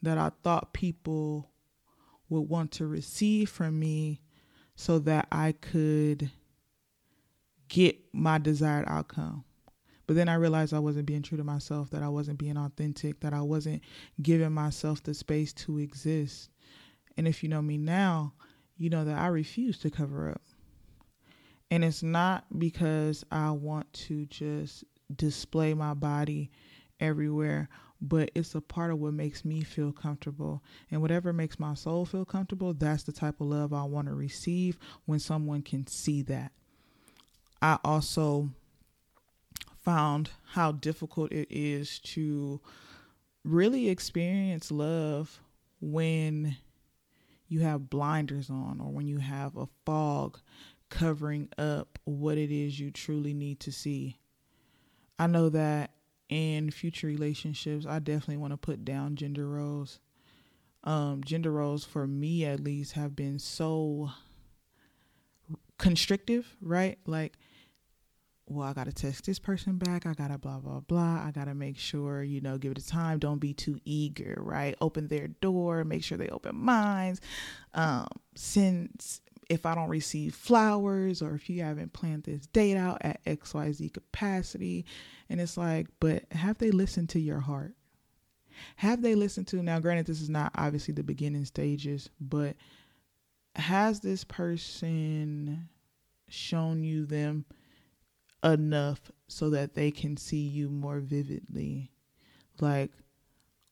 that 0.00 0.16
I 0.16 0.30
thought 0.42 0.72
people 0.72 1.50
would 2.30 2.48
want 2.48 2.72
to 2.72 2.86
receive 2.86 3.50
from 3.50 3.78
me 3.78 4.22
so 4.76 4.98
that 5.00 5.26
I 5.30 5.52
could 5.52 6.30
get 7.68 7.98
my 8.12 8.38
desired 8.38 8.86
outcome. 8.88 9.44
But 10.06 10.16
then 10.16 10.28
I 10.28 10.34
realized 10.34 10.72
I 10.72 10.78
wasn't 10.78 11.06
being 11.06 11.22
true 11.22 11.36
to 11.36 11.44
myself, 11.44 11.90
that 11.90 12.02
I 12.02 12.08
wasn't 12.08 12.38
being 12.38 12.56
authentic, 12.56 13.20
that 13.20 13.34
I 13.34 13.42
wasn't 13.42 13.82
giving 14.22 14.52
myself 14.52 15.02
the 15.02 15.12
space 15.12 15.52
to 15.54 15.78
exist. 15.78 16.48
And 17.18 17.28
if 17.28 17.42
you 17.42 17.48
know 17.50 17.60
me 17.60 17.76
now, 17.76 18.32
you 18.78 18.88
know 18.88 19.04
that 19.04 19.18
I 19.18 19.26
refuse 19.26 19.78
to 19.80 19.90
cover 19.90 20.30
up. 20.30 20.40
And 21.70 21.84
it's 21.84 22.02
not 22.02 22.46
because 22.58 23.24
I 23.30 23.50
want 23.50 23.92
to 23.92 24.24
just 24.26 24.84
display 25.14 25.74
my 25.74 25.94
body 25.94 26.50
everywhere, 27.00 27.68
but 28.00 28.30
it's 28.34 28.54
a 28.54 28.60
part 28.60 28.90
of 28.90 28.98
what 28.98 29.12
makes 29.12 29.44
me 29.44 29.62
feel 29.62 29.92
comfortable. 29.92 30.62
And 30.90 31.00
whatever 31.00 31.32
makes 31.32 31.58
my 31.58 31.74
soul 31.74 32.04
feel 32.04 32.24
comfortable, 32.24 32.74
that's 32.74 33.02
the 33.02 33.12
type 33.12 33.40
of 33.40 33.48
love 33.48 33.72
I 33.72 33.84
want 33.84 34.08
to 34.08 34.14
receive 34.14 34.78
when 35.06 35.18
someone 35.18 35.62
can 35.62 35.86
see 35.86 36.22
that. 36.22 36.52
I 37.60 37.78
also 37.84 38.50
found 39.82 40.30
how 40.52 40.72
difficult 40.72 41.32
it 41.32 41.48
is 41.50 41.98
to 42.00 42.60
really 43.44 43.88
experience 43.88 44.70
love 44.70 45.40
when 45.80 46.56
you 47.48 47.60
have 47.60 47.90
blinders 47.90 48.50
on 48.50 48.80
or 48.80 48.92
when 48.92 49.06
you 49.06 49.18
have 49.18 49.56
a 49.56 49.66
fog 49.86 50.38
covering 50.90 51.48
up 51.58 51.98
what 52.04 52.38
it 52.38 52.50
is 52.50 52.78
you 52.78 52.90
truly 52.90 53.34
need 53.34 53.60
to 53.60 53.72
see. 53.72 54.18
I 55.18 55.26
know 55.26 55.48
that 55.48 55.90
in 56.28 56.70
future 56.70 57.06
relationships, 57.06 57.86
I 57.86 57.98
definitely 57.98 58.36
want 58.36 58.52
to 58.52 58.56
put 58.56 58.84
down 58.84 59.16
gender 59.16 59.48
roles. 59.48 60.00
Um, 60.84 61.22
gender 61.24 61.50
roles, 61.50 61.84
for 61.84 62.06
me 62.06 62.44
at 62.44 62.60
least, 62.60 62.92
have 62.92 63.16
been 63.16 63.38
so 63.38 64.10
constrictive, 65.78 66.56
right? 66.60 66.98
Like, 67.06 67.34
well, 68.46 68.66
I 68.66 68.72
got 68.72 68.84
to 68.84 68.92
text 68.92 69.26
this 69.26 69.38
person 69.38 69.76
back. 69.76 70.06
I 70.06 70.14
got 70.14 70.28
to 70.28 70.38
blah, 70.38 70.58
blah, 70.58 70.80
blah. 70.80 71.22
I 71.26 71.32
got 71.32 71.44
to 71.46 71.54
make 71.54 71.78
sure, 71.78 72.22
you 72.22 72.40
know, 72.40 72.56
give 72.56 72.72
it 72.72 72.78
a 72.78 72.86
time. 72.86 73.18
Don't 73.18 73.38
be 73.38 73.52
too 73.52 73.78
eager, 73.84 74.38
right? 74.40 74.74
Open 74.80 75.08
their 75.08 75.28
door, 75.28 75.84
make 75.84 76.02
sure 76.02 76.16
they 76.16 76.28
open 76.28 76.56
mine. 76.56 77.16
Um, 77.74 78.08
since 78.34 79.20
if 79.48 79.64
I 79.64 79.74
don't 79.74 79.88
receive 79.88 80.34
flowers 80.34 81.22
or 81.22 81.34
if 81.34 81.48
you 81.48 81.62
haven't 81.62 81.92
planned 81.92 82.24
this 82.24 82.46
date 82.48 82.76
out 82.76 82.98
at 83.00 83.24
XYZ 83.24 83.92
capacity. 83.92 84.84
And 85.28 85.40
it's 85.40 85.56
like, 85.56 85.88
but 86.00 86.24
have 86.32 86.58
they 86.58 86.70
listened 86.70 87.08
to 87.10 87.20
your 87.20 87.40
heart? 87.40 87.74
Have 88.76 89.02
they 89.02 89.14
listened 89.14 89.46
to, 89.48 89.62
now, 89.62 89.78
granted, 89.78 90.06
this 90.06 90.20
is 90.20 90.28
not 90.28 90.52
obviously 90.54 90.92
the 90.92 91.02
beginning 91.02 91.44
stages, 91.44 92.10
but 92.20 92.56
has 93.54 94.00
this 94.00 94.24
person 94.24 95.68
shown 96.28 96.82
you 96.82 97.06
them 97.06 97.44
enough 98.44 99.10
so 99.28 99.50
that 99.50 99.74
they 99.74 99.90
can 99.90 100.16
see 100.16 100.42
you 100.42 100.68
more 100.68 100.98
vividly? 100.98 101.92
Like, 102.60 102.90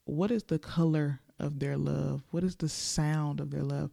what 0.05 0.31
is 0.31 0.43
the 0.43 0.59
color 0.59 1.19
of 1.37 1.59
their 1.59 1.77
love? 1.77 2.23
What 2.31 2.43
is 2.43 2.55
the 2.55 2.69
sound 2.69 3.39
of 3.39 3.51
their 3.51 3.63
love? 3.63 3.91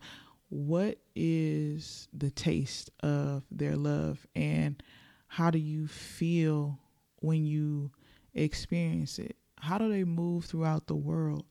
What 0.55 0.99
is 1.17 2.07
the 2.13 2.31
taste 2.31 2.89
of 3.01 3.43
their 3.51 3.75
love 3.75 4.25
and 4.37 4.81
how 5.27 5.51
do 5.51 5.59
you 5.59 5.89
feel 5.89 6.79
when 7.17 7.45
you 7.45 7.91
experience 8.35 9.19
it? 9.19 9.35
How 9.59 9.79
do 9.79 9.89
they 9.89 10.05
move 10.05 10.45
throughout 10.45 10.87
the 10.87 10.95
world? 10.95 11.45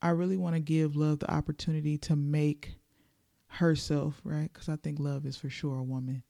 I 0.00 0.10
really 0.10 0.38
want 0.38 0.54
to 0.54 0.60
give 0.60 0.96
love 0.96 1.18
the 1.18 1.30
opportunity 1.30 1.98
to 1.98 2.16
make 2.16 2.76
herself, 3.48 4.18
right? 4.24 4.50
Because 4.50 4.70
I 4.70 4.76
think 4.76 4.98
love 4.98 5.26
is 5.26 5.36
for 5.36 5.50
sure 5.50 5.76
a 5.76 5.84
woman. 5.84 6.22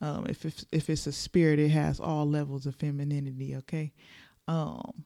Um, 0.00 0.26
if 0.28 0.44
it's, 0.44 0.64
if 0.70 0.88
it's 0.88 1.08
a 1.08 1.12
spirit, 1.12 1.58
it 1.58 1.70
has 1.70 1.98
all 1.98 2.30
levels 2.30 2.64
of 2.64 2.76
femininity. 2.76 3.56
Okay, 3.56 3.92
um, 4.46 5.04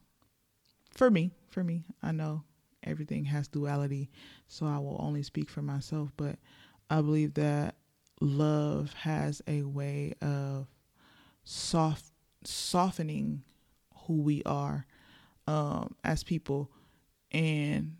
for 0.91 1.09
me, 1.09 1.31
for 1.49 1.63
me, 1.63 1.85
I 2.03 2.11
know 2.11 2.43
everything 2.85 3.25
has 3.25 3.47
duality, 3.47 4.09
so 4.47 4.65
I 4.65 4.77
will 4.77 4.97
only 4.99 5.23
speak 5.23 5.49
for 5.49 5.61
myself. 5.61 6.11
But 6.17 6.37
I 6.89 7.01
believe 7.01 7.33
that 7.35 7.75
love 8.21 8.93
has 8.93 9.41
a 9.47 9.63
way 9.63 10.13
of 10.21 10.67
soft 11.43 12.05
softening 12.43 13.43
who 14.05 14.21
we 14.21 14.43
are 14.43 14.85
um, 15.47 15.95
as 16.03 16.23
people, 16.23 16.71
and 17.31 17.95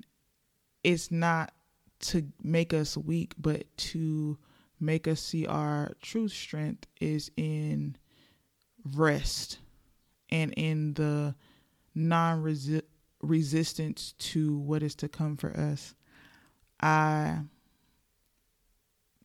it's 0.84 1.12
not 1.12 1.54
to 2.00 2.28
make 2.44 2.74
us 2.74 2.98
weak, 2.98 3.34
but 3.38 3.66
to 3.78 4.38
make 4.80 5.08
us 5.08 5.22
see 5.22 5.46
our 5.46 5.94
true 6.02 6.28
strength 6.28 6.86
is 7.00 7.32
in 7.38 7.96
rest 8.94 9.60
and 10.30 10.54
in 10.58 10.94
the 10.94 11.36
non 11.94 12.42
resistance 13.26 14.14
to 14.20 14.58
what 14.58 14.84
is 14.84 14.96
to 14.96 15.08
come 15.08 15.38
for 15.38 15.56
us. 15.58 15.96
I 16.80 17.40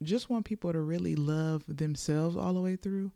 just 0.02 0.30
want 0.30 0.46
people 0.46 0.72
to 0.72 0.80
really 0.80 1.14
love 1.14 1.64
themselves 1.68 2.36
all 2.36 2.54
the 2.54 2.60
way 2.60 2.76
through 2.76 3.12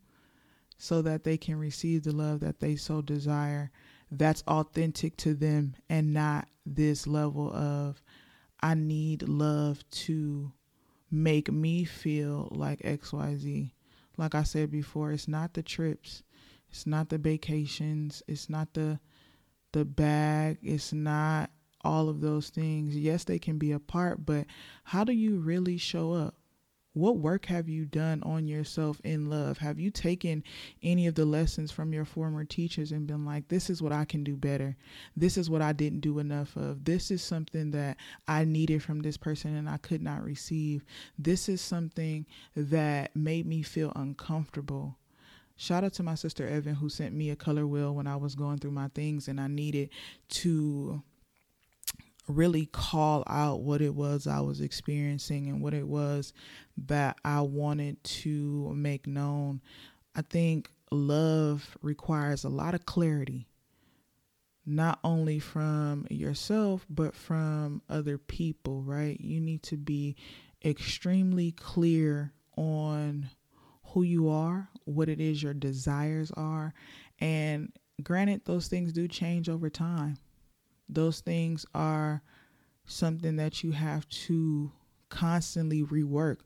so 0.76 1.02
that 1.02 1.24
they 1.24 1.36
can 1.36 1.58
receive 1.58 2.02
the 2.02 2.12
love 2.12 2.40
that 2.40 2.60
they 2.60 2.76
so 2.76 3.00
desire 3.00 3.70
that's 4.10 4.42
authentic 4.46 5.16
to 5.16 5.34
them 5.34 5.74
and 5.88 6.12
not 6.12 6.48
this 6.66 7.06
level 7.06 7.52
of 7.54 8.02
I 8.60 8.74
need 8.74 9.28
love 9.28 9.88
to 9.90 10.52
make 11.10 11.50
me 11.50 11.84
feel 11.84 12.48
like 12.50 12.80
XYZ. 12.80 13.72
Like 14.16 14.34
I 14.34 14.42
said 14.42 14.70
before, 14.70 15.12
it's 15.12 15.28
not 15.28 15.54
the 15.54 15.62
trips, 15.62 16.22
it's 16.70 16.86
not 16.86 17.08
the 17.08 17.18
vacations, 17.18 18.22
it's 18.26 18.48
not 18.48 18.74
the 18.74 19.00
the 19.74 19.84
bag. 19.84 20.58
It's 20.62 20.92
not 20.92 21.50
all 21.82 22.08
of 22.08 22.20
those 22.20 22.48
things. 22.48 22.96
Yes, 22.96 23.24
they 23.24 23.38
can 23.38 23.58
be 23.58 23.72
a 23.72 23.78
part, 23.78 24.24
but 24.24 24.46
how 24.84 25.04
do 25.04 25.12
you 25.12 25.38
really 25.38 25.76
show 25.76 26.12
up? 26.12 26.36
What 26.94 27.18
work 27.18 27.46
have 27.46 27.68
you 27.68 27.86
done 27.86 28.22
on 28.22 28.46
yourself 28.46 29.00
in 29.02 29.28
love? 29.28 29.58
Have 29.58 29.80
you 29.80 29.90
taken 29.90 30.44
any 30.80 31.08
of 31.08 31.16
the 31.16 31.24
lessons 31.24 31.72
from 31.72 31.92
your 31.92 32.04
former 32.04 32.44
teachers 32.44 32.92
and 32.92 33.04
been 33.04 33.24
like, 33.24 33.48
this 33.48 33.68
is 33.68 33.82
what 33.82 33.90
I 33.90 34.04
can 34.04 34.22
do 34.22 34.36
better? 34.36 34.76
This 35.16 35.36
is 35.36 35.50
what 35.50 35.60
I 35.60 35.72
didn't 35.72 36.00
do 36.00 36.20
enough 36.20 36.54
of. 36.54 36.84
This 36.84 37.10
is 37.10 37.20
something 37.20 37.72
that 37.72 37.96
I 38.28 38.44
needed 38.44 38.80
from 38.80 39.00
this 39.00 39.16
person 39.16 39.56
and 39.56 39.68
I 39.68 39.78
could 39.78 40.02
not 40.02 40.22
receive. 40.22 40.84
This 41.18 41.48
is 41.48 41.60
something 41.60 42.26
that 42.54 43.16
made 43.16 43.44
me 43.44 43.62
feel 43.62 43.92
uncomfortable. 43.96 44.96
Shout 45.56 45.84
out 45.84 45.92
to 45.94 46.02
my 46.02 46.14
sister 46.16 46.46
Evan 46.46 46.74
who 46.74 46.88
sent 46.88 47.14
me 47.14 47.30
a 47.30 47.36
color 47.36 47.66
wheel 47.66 47.94
when 47.94 48.06
I 48.06 48.16
was 48.16 48.34
going 48.34 48.58
through 48.58 48.72
my 48.72 48.88
things 48.88 49.28
and 49.28 49.40
I 49.40 49.46
needed 49.46 49.90
to 50.30 51.02
really 52.26 52.66
call 52.66 53.22
out 53.26 53.60
what 53.60 53.82
it 53.82 53.94
was 53.94 54.26
I 54.26 54.40
was 54.40 54.60
experiencing 54.60 55.48
and 55.48 55.60
what 55.60 55.74
it 55.74 55.86
was 55.86 56.32
that 56.86 57.18
I 57.24 57.42
wanted 57.42 58.02
to 58.04 58.72
make 58.74 59.06
known. 59.06 59.60
I 60.16 60.22
think 60.22 60.70
love 60.90 61.76
requires 61.82 62.44
a 62.44 62.48
lot 62.48 62.74
of 62.74 62.86
clarity, 62.86 63.46
not 64.64 64.98
only 65.04 65.38
from 65.38 66.06
yourself, 66.10 66.86
but 66.88 67.14
from 67.14 67.82
other 67.88 68.16
people, 68.16 68.82
right? 68.82 69.20
You 69.20 69.40
need 69.40 69.62
to 69.64 69.76
be 69.76 70.16
extremely 70.64 71.52
clear 71.52 72.32
on 72.56 73.28
who 73.94 74.02
you 74.02 74.28
are, 74.28 74.68
what 74.84 75.08
it 75.08 75.20
is 75.20 75.42
your 75.42 75.54
desires 75.54 76.32
are. 76.36 76.74
And 77.20 77.72
granted, 78.02 78.42
those 78.44 78.66
things 78.66 78.92
do 78.92 79.06
change 79.06 79.48
over 79.48 79.70
time. 79.70 80.18
Those 80.88 81.20
things 81.20 81.64
are 81.74 82.20
something 82.86 83.36
that 83.36 83.62
you 83.62 83.70
have 83.70 84.08
to 84.08 84.72
constantly 85.10 85.84
rework, 85.84 86.38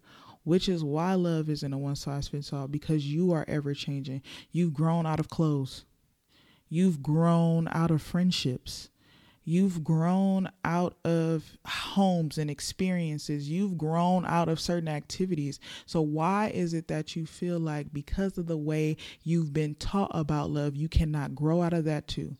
which 0.44 0.68
is 0.68 0.84
why 0.84 1.14
love 1.14 1.48
isn't 1.48 1.72
a 1.72 1.78
one 1.78 1.96
size 1.96 2.28
fits 2.28 2.52
all 2.52 2.68
because 2.68 3.06
you 3.06 3.32
are 3.32 3.46
ever 3.48 3.72
changing. 3.72 4.22
You've 4.52 4.74
grown 4.74 5.06
out 5.06 5.18
of 5.18 5.30
clothes, 5.30 5.86
you've 6.68 7.02
grown 7.02 7.66
out 7.72 7.90
of 7.90 8.02
friendships, 8.02 8.90
You've 9.48 9.82
grown 9.82 10.50
out 10.62 10.98
of 11.06 11.56
homes 11.64 12.36
and 12.36 12.50
experiences. 12.50 13.48
You've 13.48 13.78
grown 13.78 14.26
out 14.26 14.50
of 14.50 14.60
certain 14.60 14.90
activities. 14.90 15.58
So, 15.86 16.02
why 16.02 16.48
is 16.48 16.74
it 16.74 16.88
that 16.88 17.16
you 17.16 17.24
feel 17.24 17.58
like 17.58 17.90
because 17.90 18.36
of 18.36 18.46
the 18.46 18.58
way 18.58 18.98
you've 19.22 19.54
been 19.54 19.74
taught 19.74 20.10
about 20.12 20.50
love, 20.50 20.76
you 20.76 20.86
cannot 20.86 21.34
grow 21.34 21.62
out 21.62 21.72
of 21.72 21.86
that 21.86 22.06
too? 22.06 22.36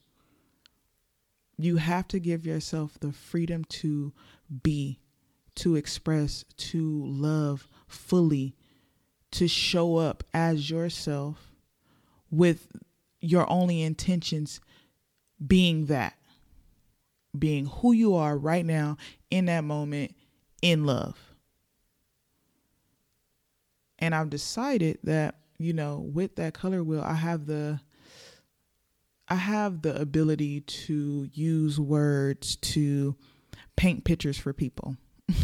You 1.57 1.77
have 1.77 2.07
to 2.09 2.21
give 2.21 2.45
yourself 2.45 3.01
the 3.01 3.13
freedom 3.13 3.65
to 3.65 4.13
be, 4.63 5.01
to 5.55 5.77
express, 5.77 6.45
to 6.59 7.07
love 7.07 7.69
fully, 7.87 8.55
to 9.31 9.49
show 9.49 9.97
up 9.97 10.25
as 10.35 10.69
yourself 10.69 11.55
with 12.31 12.71
your 13.23 13.51
only 13.51 13.81
intentions 13.81 14.61
being 15.47 15.87
that 15.87 16.13
being 17.37 17.67
who 17.67 17.93
you 17.93 18.15
are 18.15 18.37
right 18.37 18.65
now 18.65 18.97
in 19.31 19.47
that 19.47 19.65
moment 19.65 20.15
in 20.63 20.85
love. 20.85 21.19
And 23.99 24.15
I've 24.15 24.31
decided 24.31 24.99
that, 25.05 25.37
you 25.59 25.73
know, 25.73 25.99
with 26.13 26.37
that 26.37 26.55
color 26.55 26.85
wheel, 26.85 27.03
I 27.03 27.15
have 27.15 27.47
the 27.47 27.81
I 29.31 29.35
have 29.35 29.83
the 29.83 30.01
ability 30.01 30.63
to 30.63 31.29
use 31.33 31.79
words 31.79 32.57
to 32.57 33.15
paint 33.77 34.05
pictures 34.05 34.39
for 34.39 34.53
people. 34.53 34.97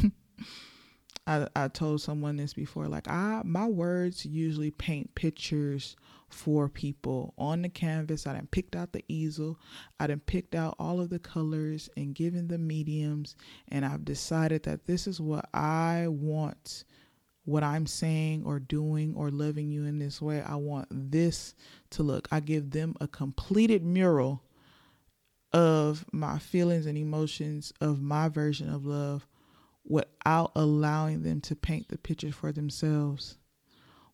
I, 1.26 1.48
I 1.54 1.68
told 1.68 2.00
someone 2.02 2.36
this 2.36 2.52
before 2.52 2.86
like 2.86 3.08
i 3.08 3.40
my 3.44 3.66
words 3.66 4.26
usually 4.26 4.70
paint 4.70 5.14
pictures 5.14 5.96
for 6.34 6.68
people 6.68 7.32
on 7.38 7.62
the 7.62 7.68
canvas. 7.68 8.26
I 8.26 8.32
done 8.34 8.48
picked 8.50 8.74
out 8.74 8.92
the 8.92 9.04
easel. 9.06 9.58
I 10.00 10.08
done 10.08 10.20
picked 10.20 10.54
out 10.54 10.74
all 10.80 11.00
of 11.00 11.08
the 11.08 11.20
colors 11.20 11.88
and 11.96 12.14
given 12.14 12.48
the 12.48 12.58
mediums. 12.58 13.36
And 13.68 13.84
i've 13.84 14.04
decided 14.04 14.64
that 14.64 14.86
this 14.86 15.06
is 15.06 15.20
what 15.20 15.48
i 15.54 16.06
want 16.08 16.84
what 17.44 17.62
i'm 17.62 17.86
saying 17.86 18.42
or 18.44 18.58
doing 18.58 19.14
or 19.16 19.30
loving 19.30 19.70
you 19.70 19.84
in 19.84 19.98
this 19.98 20.20
way. 20.20 20.42
I 20.42 20.56
want 20.56 20.88
this 20.90 21.54
to 21.90 22.02
look. 22.02 22.26
I 22.32 22.40
give 22.40 22.70
them 22.70 22.96
a 23.00 23.06
completed 23.06 23.84
mural 23.84 24.42
of 25.52 26.04
my 26.12 26.38
feelings 26.40 26.86
and 26.86 26.98
emotions 26.98 27.72
of 27.80 28.02
my 28.02 28.28
version 28.28 28.68
of 28.68 28.84
love 28.84 29.26
without 29.84 30.50
allowing 30.56 31.22
them 31.22 31.40
to 31.42 31.54
paint 31.54 31.88
the 31.88 31.98
picture 31.98 32.32
for 32.32 32.50
themselves. 32.50 33.36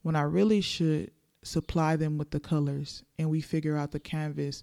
When 0.03 0.17
I 0.17 0.23
really 0.23 0.61
should 0.61 1.13
supply 1.43 1.97
them 1.97 2.19
with 2.19 2.31
the 2.31 2.41
colors 2.41 3.03
and 3.19 3.31
we 3.31 3.41
figure 3.41 3.77
out 3.77 3.93
the 3.93 4.01
canvas 4.01 4.63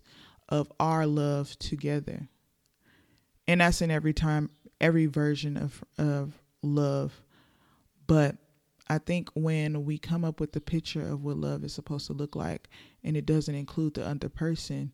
of 0.50 0.72
our 0.80 1.06
love 1.06 1.58
together. 1.60 2.28
And 3.48 3.62
that's 3.62 3.82
in 3.82 3.92
every 3.92 4.13
time, 4.13 4.50
every 4.80 5.06
version 5.06 5.58
of, 5.58 5.84
of 5.98 6.40
love. 6.62 7.22
But 8.06 8.36
I 8.90 9.00
think 9.00 9.30
when 9.34 9.86
we 9.86 9.98
come 9.98 10.24
up 10.24 10.40
with 10.40 10.54
the 10.54 10.62
picture 10.62 11.08
of 11.08 11.24
what 11.24 11.38
love 11.38 11.63
is 11.63 11.74
supposed 11.74 12.08
to 12.08 12.13
look 12.13 12.36
like 12.36 12.70
and 13.04 13.18
it 13.18 13.26
doesn't 13.26 13.56
include 13.56 13.96
the 13.96 14.06
other 14.08 14.30
person, 14.30 14.92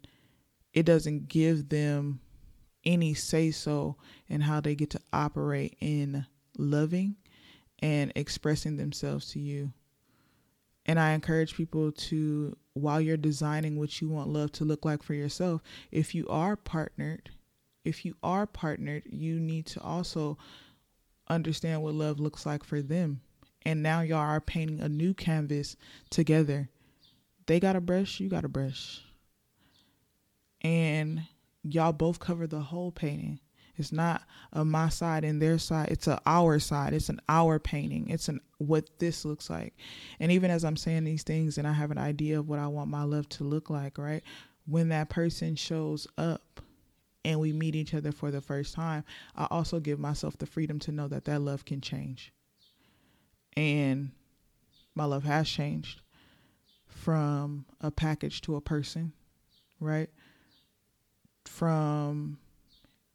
it 0.74 0.86
doesn't 0.86 1.28
give 1.28 1.70
them 1.70 2.20
any 2.86 3.14
say 3.14 3.52
so 3.52 3.98
in 4.28 4.42
how 4.42 4.60
they 4.60 4.76
get 4.76 4.90
to 4.92 5.02
operate 5.12 5.78
in 5.80 6.26
loving 6.58 7.16
and 7.80 8.12
expressing 8.16 8.78
themselves 8.78 9.32
to 9.32 9.40
you. 9.40 9.72
And 10.86 11.00
I 11.00 11.12
encourage 11.12 11.56
people 11.56 11.92
to, 11.92 12.58
while 12.74 13.00
you're 13.00 13.18
designing 13.18 13.78
what 13.78 14.02
you 14.02 14.10
want 14.10 14.30
love 14.30 14.52
to 14.54 14.66
look 14.66 14.84
like 14.84 15.02
for 15.02 15.14
yourself, 15.14 15.62
if 15.92 16.14
you 16.14 16.28
are 16.28 16.56
partnered, 16.56 17.30
if 17.86 18.06
you 18.06 18.16
are 18.22 18.46
partnered, 18.46 19.04
you 19.06 19.40
need 19.40 19.66
to 19.68 19.82
also 19.82 20.38
understand 21.30 21.82
what 21.82 21.94
love 21.94 22.20
looks 22.20 22.46
like 22.46 22.64
for 22.64 22.82
them. 22.82 23.22
And 23.66 23.82
now 23.82 24.02
y'all 24.02 24.18
are 24.18 24.42
painting 24.42 24.82
a 24.82 24.90
new 24.90 25.14
canvas 25.14 25.78
together. 26.10 26.70
They 27.46 27.60
got 27.60 27.78
a 27.78 27.82
brush, 27.82 28.20
you 28.20 28.30
got 28.30 28.46
a 28.46 28.50
brush. 28.50 29.02
And 30.62 31.24
y'all 31.64 31.94
both 31.94 32.20
cover 32.20 32.46
the 32.46 32.60
whole 32.60 32.92
painting. 32.92 33.40
It's 33.76 33.92
not 33.92 34.24
a 34.52 34.64
my 34.64 34.90
side 34.90 35.24
and 35.24 35.42
their 35.42 35.58
side. 35.58 35.90
It's 35.90 36.08
a 36.08 36.22
our 36.26 36.60
side. 36.60 36.94
It's 36.94 37.10
an 37.10 37.20
our 37.28 37.60
painting. 37.60 38.10
It's 38.10 38.28
an 38.30 38.40
what 38.58 38.88
this 39.00 39.26
looks 39.26 39.50
like. 39.50 39.74
And 40.20 40.32
even 40.32 40.52
as 40.52 40.64
I'm 40.64 40.78
saying 40.78 41.04
these 41.04 41.24
things 41.24 41.58
and 41.58 41.68
I 41.68 41.74
have 41.74 41.92
an 41.92 41.98
idea 41.98 42.40
of 42.40 42.48
what 42.48 42.60
I 42.60 42.68
want 42.68 42.90
my 42.90 43.04
love 43.04 43.28
to 43.30 43.44
look 43.44 43.70
like, 43.70 43.98
right? 43.98 44.24
When 44.66 44.90
that 44.90 45.10
person 45.10 45.56
shows 45.56 46.08
up 46.18 46.62
and 47.26 47.40
we 47.40 47.52
meet 47.52 47.76
each 47.76 47.94
other 47.94 48.12
for 48.12 48.32
the 48.32 48.42
first 48.42 48.76
time, 48.76 49.04
I 49.36 49.48
also 49.50 49.80
give 49.80 50.00
myself 50.00 50.38
the 50.38 50.46
freedom 50.46 50.80
to 50.80 50.92
know 50.92 51.08
that 51.08 51.26
that 51.26 51.42
love 51.42 51.66
can 51.66 51.82
change. 51.82 52.32
And 53.58 54.12
my 54.96 55.06
love 55.06 55.24
has 55.24 55.50
changed 55.50 56.02
from 56.88 57.66
a 57.82 57.92
package 57.92 58.42
to 58.42 58.56
a 58.56 58.62
person, 58.62 59.14
right? 59.80 60.10
from 61.46 62.38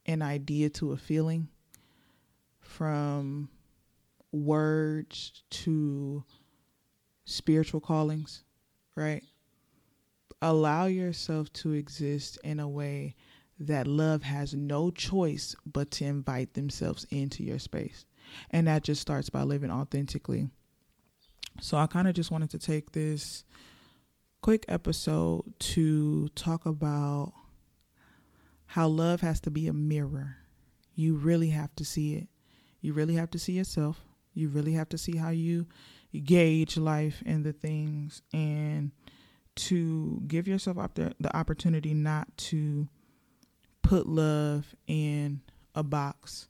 an 0.08 0.22
idea 0.22 0.70
to 0.70 0.90
a 0.90 0.96
feeling, 0.96 1.48
from 2.60 3.48
words 4.32 5.44
to 5.50 6.24
spiritual 7.24 7.80
callings, 7.80 8.42
right? 8.96 9.22
Allow 10.42 10.86
yourself 10.86 11.52
to 11.54 11.72
exist 11.72 12.38
in 12.42 12.58
a 12.58 12.68
way 12.68 13.14
that 13.60 13.86
love 13.86 14.22
has 14.22 14.54
no 14.54 14.90
choice 14.90 15.56
but 15.66 15.90
to 15.90 16.04
invite 16.04 16.54
themselves 16.54 17.06
into 17.10 17.42
your 17.42 17.58
space. 17.58 18.06
And 18.50 18.66
that 18.66 18.84
just 18.84 19.00
starts 19.00 19.30
by 19.30 19.42
living 19.42 19.70
authentically. 19.70 20.48
So 21.60 21.76
I 21.76 21.86
kind 21.86 22.06
of 22.06 22.14
just 22.14 22.30
wanted 22.30 22.50
to 22.50 22.58
take 22.58 22.92
this 22.92 23.44
quick 24.42 24.64
episode 24.68 25.42
to 25.58 26.28
talk 26.36 26.66
about 26.66 27.32
how 28.68 28.86
love 28.86 29.22
has 29.22 29.40
to 29.40 29.50
be 29.50 29.66
a 29.66 29.72
mirror. 29.72 30.36
You 30.94 31.16
really 31.16 31.48
have 31.50 31.74
to 31.76 31.86
see 31.86 32.14
it. 32.14 32.28
You 32.82 32.92
really 32.92 33.14
have 33.14 33.30
to 33.30 33.38
see 33.38 33.54
yourself. 33.54 34.04
You 34.34 34.48
really 34.48 34.74
have 34.74 34.90
to 34.90 34.98
see 34.98 35.16
how 35.16 35.30
you 35.30 35.66
gauge 36.24 36.76
life 36.76 37.22
and 37.24 37.44
the 37.44 37.54
things 37.54 38.20
and 38.32 38.92
to 39.56 40.22
give 40.26 40.46
yourself 40.46 40.76
up 40.78 40.94
the, 40.94 41.14
the 41.18 41.34
opportunity 41.34 41.94
not 41.94 42.28
to 42.36 42.88
put 43.82 44.06
love 44.06 44.76
in 44.86 45.40
a 45.74 45.82
box. 45.82 46.48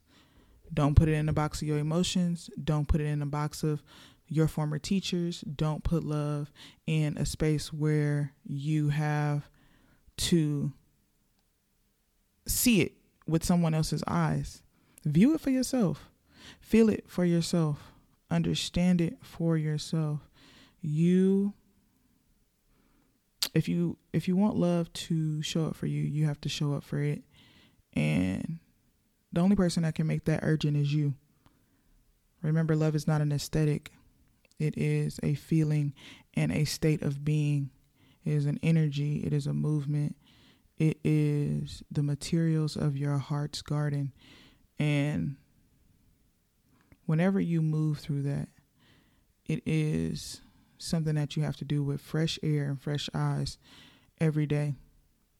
Don't 0.73 0.95
put 0.95 1.07
it 1.07 1.13
in 1.13 1.29
a 1.29 1.33
box 1.33 1.61
of 1.61 1.69
your 1.69 1.79
emotions. 1.79 2.49
Don't 2.61 2.87
put 2.87 2.99
it 2.99 3.05
in 3.05 3.21
a 3.21 3.25
box 3.27 3.63
of 3.63 3.81
your 4.27 4.49
former 4.49 4.77
teachers. 4.77 5.41
Don't 5.41 5.85
put 5.85 6.03
love 6.03 6.51
in 6.85 7.17
a 7.17 7.25
space 7.25 7.71
where 7.71 8.33
you 8.43 8.89
have 8.89 9.49
to 10.17 10.73
see 12.49 12.81
it 12.81 12.93
with 13.27 13.43
someone 13.43 13.73
else's 13.73 14.03
eyes. 14.07 14.61
View 15.05 15.33
it 15.33 15.41
for 15.41 15.49
yourself. 15.49 16.09
Feel 16.59 16.89
it 16.89 17.05
for 17.07 17.25
yourself. 17.25 17.91
Understand 18.31 19.01
it 19.01 19.17
for 19.21 19.57
yourself. 19.57 20.29
You 20.81 21.53
if 23.53 23.67
you 23.67 23.97
if 24.13 24.27
you 24.27 24.35
want 24.35 24.55
love 24.55 24.91
to 24.93 25.41
show 25.41 25.65
up 25.65 25.75
for 25.75 25.87
you, 25.87 26.01
you 26.01 26.25
have 26.25 26.41
to 26.41 26.49
show 26.49 26.73
up 26.73 26.83
for 26.83 26.99
it. 26.99 27.23
And 27.93 28.59
the 29.31 29.41
only 29.41 29.55
person 29.55 29.83
that 29.83 29.95
can 29.95 30.07
make 30.07 30.25
that 30.25 30.41
urgent 30.43 30.77
is 30.77 30.93
you. 30.93 31.15
Remember 32.41 32.75
love 32.75 32.95
is 32.95 33.07
not 33.07 33.21
an 33.21 33.31
aesthetic. 33.31 33.91
It 34.59 34.77
is 34.77 35.19
a 35.23 35.35
feeling 35.35 35.93
and 36.35 36.51
a 36.51 36.65
state 36.65 37.01
of 37.01 37.23
being. 37.23 37.71
It 38.25 38.33
is 38.33 38.45
an 38.45 38.59
energy, 38.61 39.23
it 39.25 39.33
is 39.33 39.47
a 39.47 39.53
movement, 39.53 40.15
it 40.79 40.97
is 41.03 41.83
the 41.91 42.01
materials 42.01 42.77
of 42.77 42.97
your 42.97 43.17
heart's 43.17 43.61
garden. 43.61 44.13
And 44.79 45.35
whenever 47.05 47.39
you 47.41 47.61
move 47.61 47.99
through 47.99 48.23
that, 48.23 48.47
it 49.45 49.61
is 49.65 50.41
something 50.77 51.15
that 51.15 51.35
you 51.35 51.43
have 51.43 51.57
to 51.57 51.65
do 51.65 51.83
with 51.83 51.99
fresh 51.99 52.39
air 52.41 52.63
and 52.63 52.81
fresh 52.81 53.09
eyes 53.13 53.57
every 54.21 54.45
day. 54.45 54.75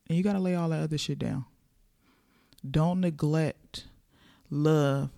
And 0.08 0.18
you 0.18 0.24
got 0.24 0.34
to 0.34 0.40
lay 0.40 0.56
all 0.56 0.70
that 0.70 0.84
other 0.84 0.98
shit 0.98 1.20
down. 1.20 1.46
Don't 2.70 3.00
neglect 3.00 3.86
love 4.50 5.10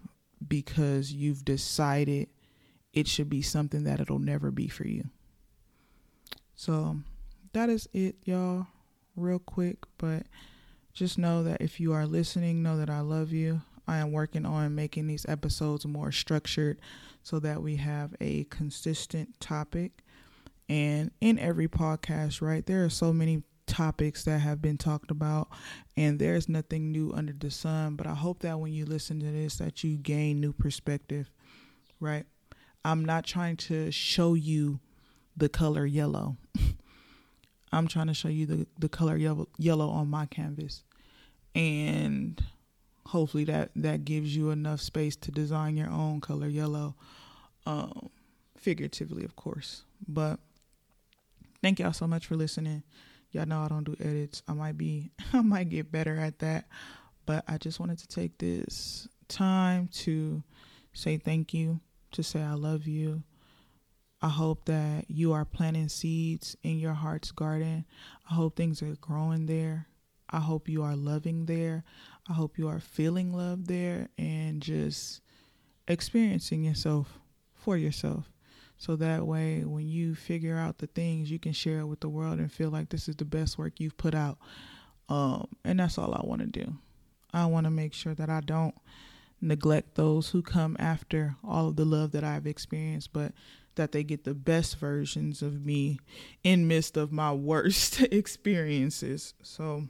because 0.47 1.11
you've 1.11 1.43
decided 1.43 2.27
it 2.93 3.07
should 3.07 3.29
be 3.29 3.41
something 3.41 3.85
that 3.85 3.99
it'll 3.99 4.19
never 4.19 4.51
be 4.51 4.67
for 4.67 4.85
you. 4.85 5.05
So 6.53 6.97
that 7.53 7.69
is 7.69 7.89
it, 7.91 8.17
y'all 8.23 8.67
real 9.15 9.39
quick, 9.39 9.77
but 9.97 10.23
just 10.93 11.17
know 11.17 11.43
that 11.43 11.61
if 11.61 11.79
you 11.79 11.93
are 11.93 12.05
listening, 12.05 12.63
know 12.63 12.77
that 12.77 12.89
I 12.89 12.99
love 13.01 13.31
you. 13.31 13.61
I 13.87 13.97
am 13.97 14.11
working 14.11 14.45
on 14.45 14.75
making 14.75 15.07
these 15.07 15.25
episodes 15.27 15.85
more 15.85 16.11
structured 16.11 16.79
so 17.23 17.39
that 17.39 17.61
we 17.61 17.77
have 17.77 18.13
a 18.21 18.45
consistent 18.45 19.39
topic. 19.39 20.03
And 20.69 21.11
in 21.19 21.39
every 21.39 21.67
podcast, 21.67 22.41
right, 22.41 22.65
there 22.65 22.85
are 22.85 22.89
so 22.89 23.11
many 23.11 23.43
topics 23.65 24.23
that 24.25 24.39
have 24.39 24.61
been 24.61 24.77
talked 24.77 25.11
about 25.11 25.47
and 25.95 26.19
there's 26.19 26.49
nothing 26.49 26.91
new 26.91 27.11
under 27.13 27.33
the 27.33 27.51
sun, 27.51 27.95
but 27.95 28.05
I 28.05 28.13
hope 28.13 28.39
that 28.39 28.59
when 28.59 28.73
you 28.73 28.85
listen 28.85 29.19
to 29.19 29.31
this 29.31 29.57
that 29.57 29.83
you 29.83 29.97
gain 29.97 30.41
new 30.41 30.51
perspective, 30.51 31.31
right? 31.99 32.25
I'm 32.83 33.05
not 33.05 33.25
trying 33.25 33.57
to 33.57 33.91
show 33.91 34.33
you 34.33 34.79
the 35.37 35.49
color 35.49 35.85
yellow. 35.85 36.37
I'm 37.71 37.87
trying 37.87 38.07
to 38.07 38.13
show 38.13 38.27
you 38.27 38.45
the, 38.45 38.67
the 38.77 38.89
color 38.89 39.15
yellow, 39.15 39.47
yellow 39.57 39.89
on 39.89 40.09
my 40.09 40.25
canvas. 40.25 40.83
And 41.55 42.41
hopefully 43.07 43.43
that, 43.45 43.71
that 43.75 44.05
gives 44.05 44.35
you 44.35 44.49
enough 44.51 44.81
space 44.81 45.15
to 45.17 45.31
design 45.31 45.77
your 45.77 45.89
own 45.89 46.21
color 46.21 46.47
yellow, 46.47 46.95
um, 47.65 48.09
figuratively, 48.57 49.23
of 49.23 49.35
course. 49.35 49.83
But 50.07 50.39
thank 51.61 51.79
y'all 51.79 51.93
so 51.93 52.07
much 52.07 52.25
for 52.25 52.35
listening. 52.35 52.83
Y'all 53.31 53.45
know 53.45 53.61
I 53.61 53.69
don't 53.69 53.85
do 53.85 53.95
edits. 53.99 54.43
I 54.47 54.53
might 54.53 54.77
be, 54.77 55.11
I 55.33 55.41
might 55.41 55.69
get 55.69 55.91
better 55.91 56.17
at 56.17 56.39
that. 56.39 56.65
But 57.25 57.45
I 57.47 57.57
just 57.57 57.79
wanted 57.79 57.99
to 57.99 58.07
take 58.07 58.37
this 58.37 59.07
time 59.27 59.87
to 59.93 60.43
say 60.93 61.17
thank 61.17 61.53
you, 61.53 61.79
to 62.11 62.23
say 62.23 62.41
I 62.41 62.53
love 62.53 62.87
you, 62.87 63.23
I 64.21 64.29
hope 64.29 64.65
that 64.65 65.05
you 65.07 65.33
are 65.33 65.45
planting 65.45 65.89
seeds 65.89 66.55
in 66.63 66.77
your 66.77 66.93
heart's 66.93 67.31
garden. 67.31 67.85
I 68.29 68.35
hope 68.35 68.55
things 68.55 68.81
are 68.81 68.95
growing 69.01 69.47
there. 69.47 69.87
I 70.29 70.39
hope 70.39 70.69
you 70.69 70.83
are 70.83 70.95
loving 70.95 71.45
there. 71.45 71.83
I 72.29 72.33
hope 72.33 72.57
you 72.57 72.67
are 72.67 72.79
feeling 72.79 73.33
love 73.33 73.67
there 73.67 74.09
and 74.17 74.61
just 74.61 75.21
experiencing 75.87 76.63
yourself 76.63 77.19
for 77.53 77.75
yourself. 77.75 78.29
So 78.77 78.95
that 78.95 79.27
way, 79.27 79.63
when 79.63 79.87
you 79.87 80.15
figure 80.15 80.57
out 80.57 80.79
the 80.79 80.87
things, 80.87 81.29
you 81.29 81.37
can 81.37 81.53
share 81.53 81.79
it 81.79 81.85
with 81.85 81.99
the 81.99 82.09
world 82.09 82.39
and 82.39 82.51
feel 82.51 82.69
like 82.69 82.89
this 82.89 83.07
is 83.07 83.15
the 83.15 83.25
best 83.25 83.57
work 83.57 83.79
you've 83.79 83.97
put 83.97 84.15
out. 84.15 84.37
Um, 85.09 85.47
and 85.63 85.79
that's 85.79 85.97
all 85.97 86.13
I 86.13 86.21
want 86.25 86.41
to 86.41 86.47
do. 86.47 86.73
I 87.33 87.45
want 87.45 87.65
to 87.65 87.71
make 87.71 87.93
sure 87.93 88.15
that 88.15 88.29
I 88.29 88.41
don't 88.41 88.75
neglect 89.41 89.95
those 89.95 90.29
who 90.29 90.41
come 90.41 90.77
after 90.79 91.35
all 91.43 91.67
of 91.67 91.75
the 91.75 91.85
love 91.85 92.11
that 92.11 92.23
I've 92.23 92.47
experienced, 92.47 93.11
but 93.13 93.33
that 93.81 93.93
they 93.93 94.03
get 94.03 94.25
the 94.25 94.35
best 94.35 94.77
versions 94.77 95.41
of 95.41 95.65
me 95.65 95.99
in 96.43 96.67
midst 96.67 96.97
of 96.97 97.11
my 97.11 97.33
worst 97.33 97.99
experiences. 98.11 99.33
So 99.41 99.87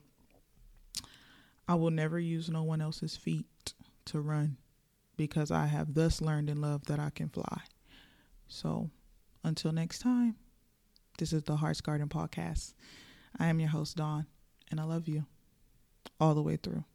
I 1.67 1.75
will 1.75 1.91
never 1.91 2.17
use 2.17 2.49
no 2.49 2.63
one 2.63 2.79
else's 2.79 3.17
feet 3.17 3.73
to 4.05 4.21
run 4.21 4.55
because 5.17 5.51
I 5.51 5.65
have 5.65 5.93
thus 5.93 6.21
learned 6.21 6.49
in 6.49 6.61
love 6.61 6.85
that 6.85 7.01
I 7.01 7.09
can 7.09 7.27
fly. 7.27 7.63
So 8.47 8.89
until 9.43 9.73
next 9.73 9.99
time, 9.99 10.37
this 11.17 11.33
is 11.33 11.43
the 11.43 11.57
Hearts 11.57 11.81
Garden 11.81 12.07
Podcast. 12.07 12.75
I 13.37 13.47
am 13.47 13.59
your 13.59 13.71
host, 13.71 13.97
Dawn, 13.97 14.25
and 14.69 14.79
I 14.79 14.83
love 14.83 15.09
you 15.09 15.25
all 16.17 16.33
the 16.33 16.41
way 16.41 16.55
through. 16.55 16.85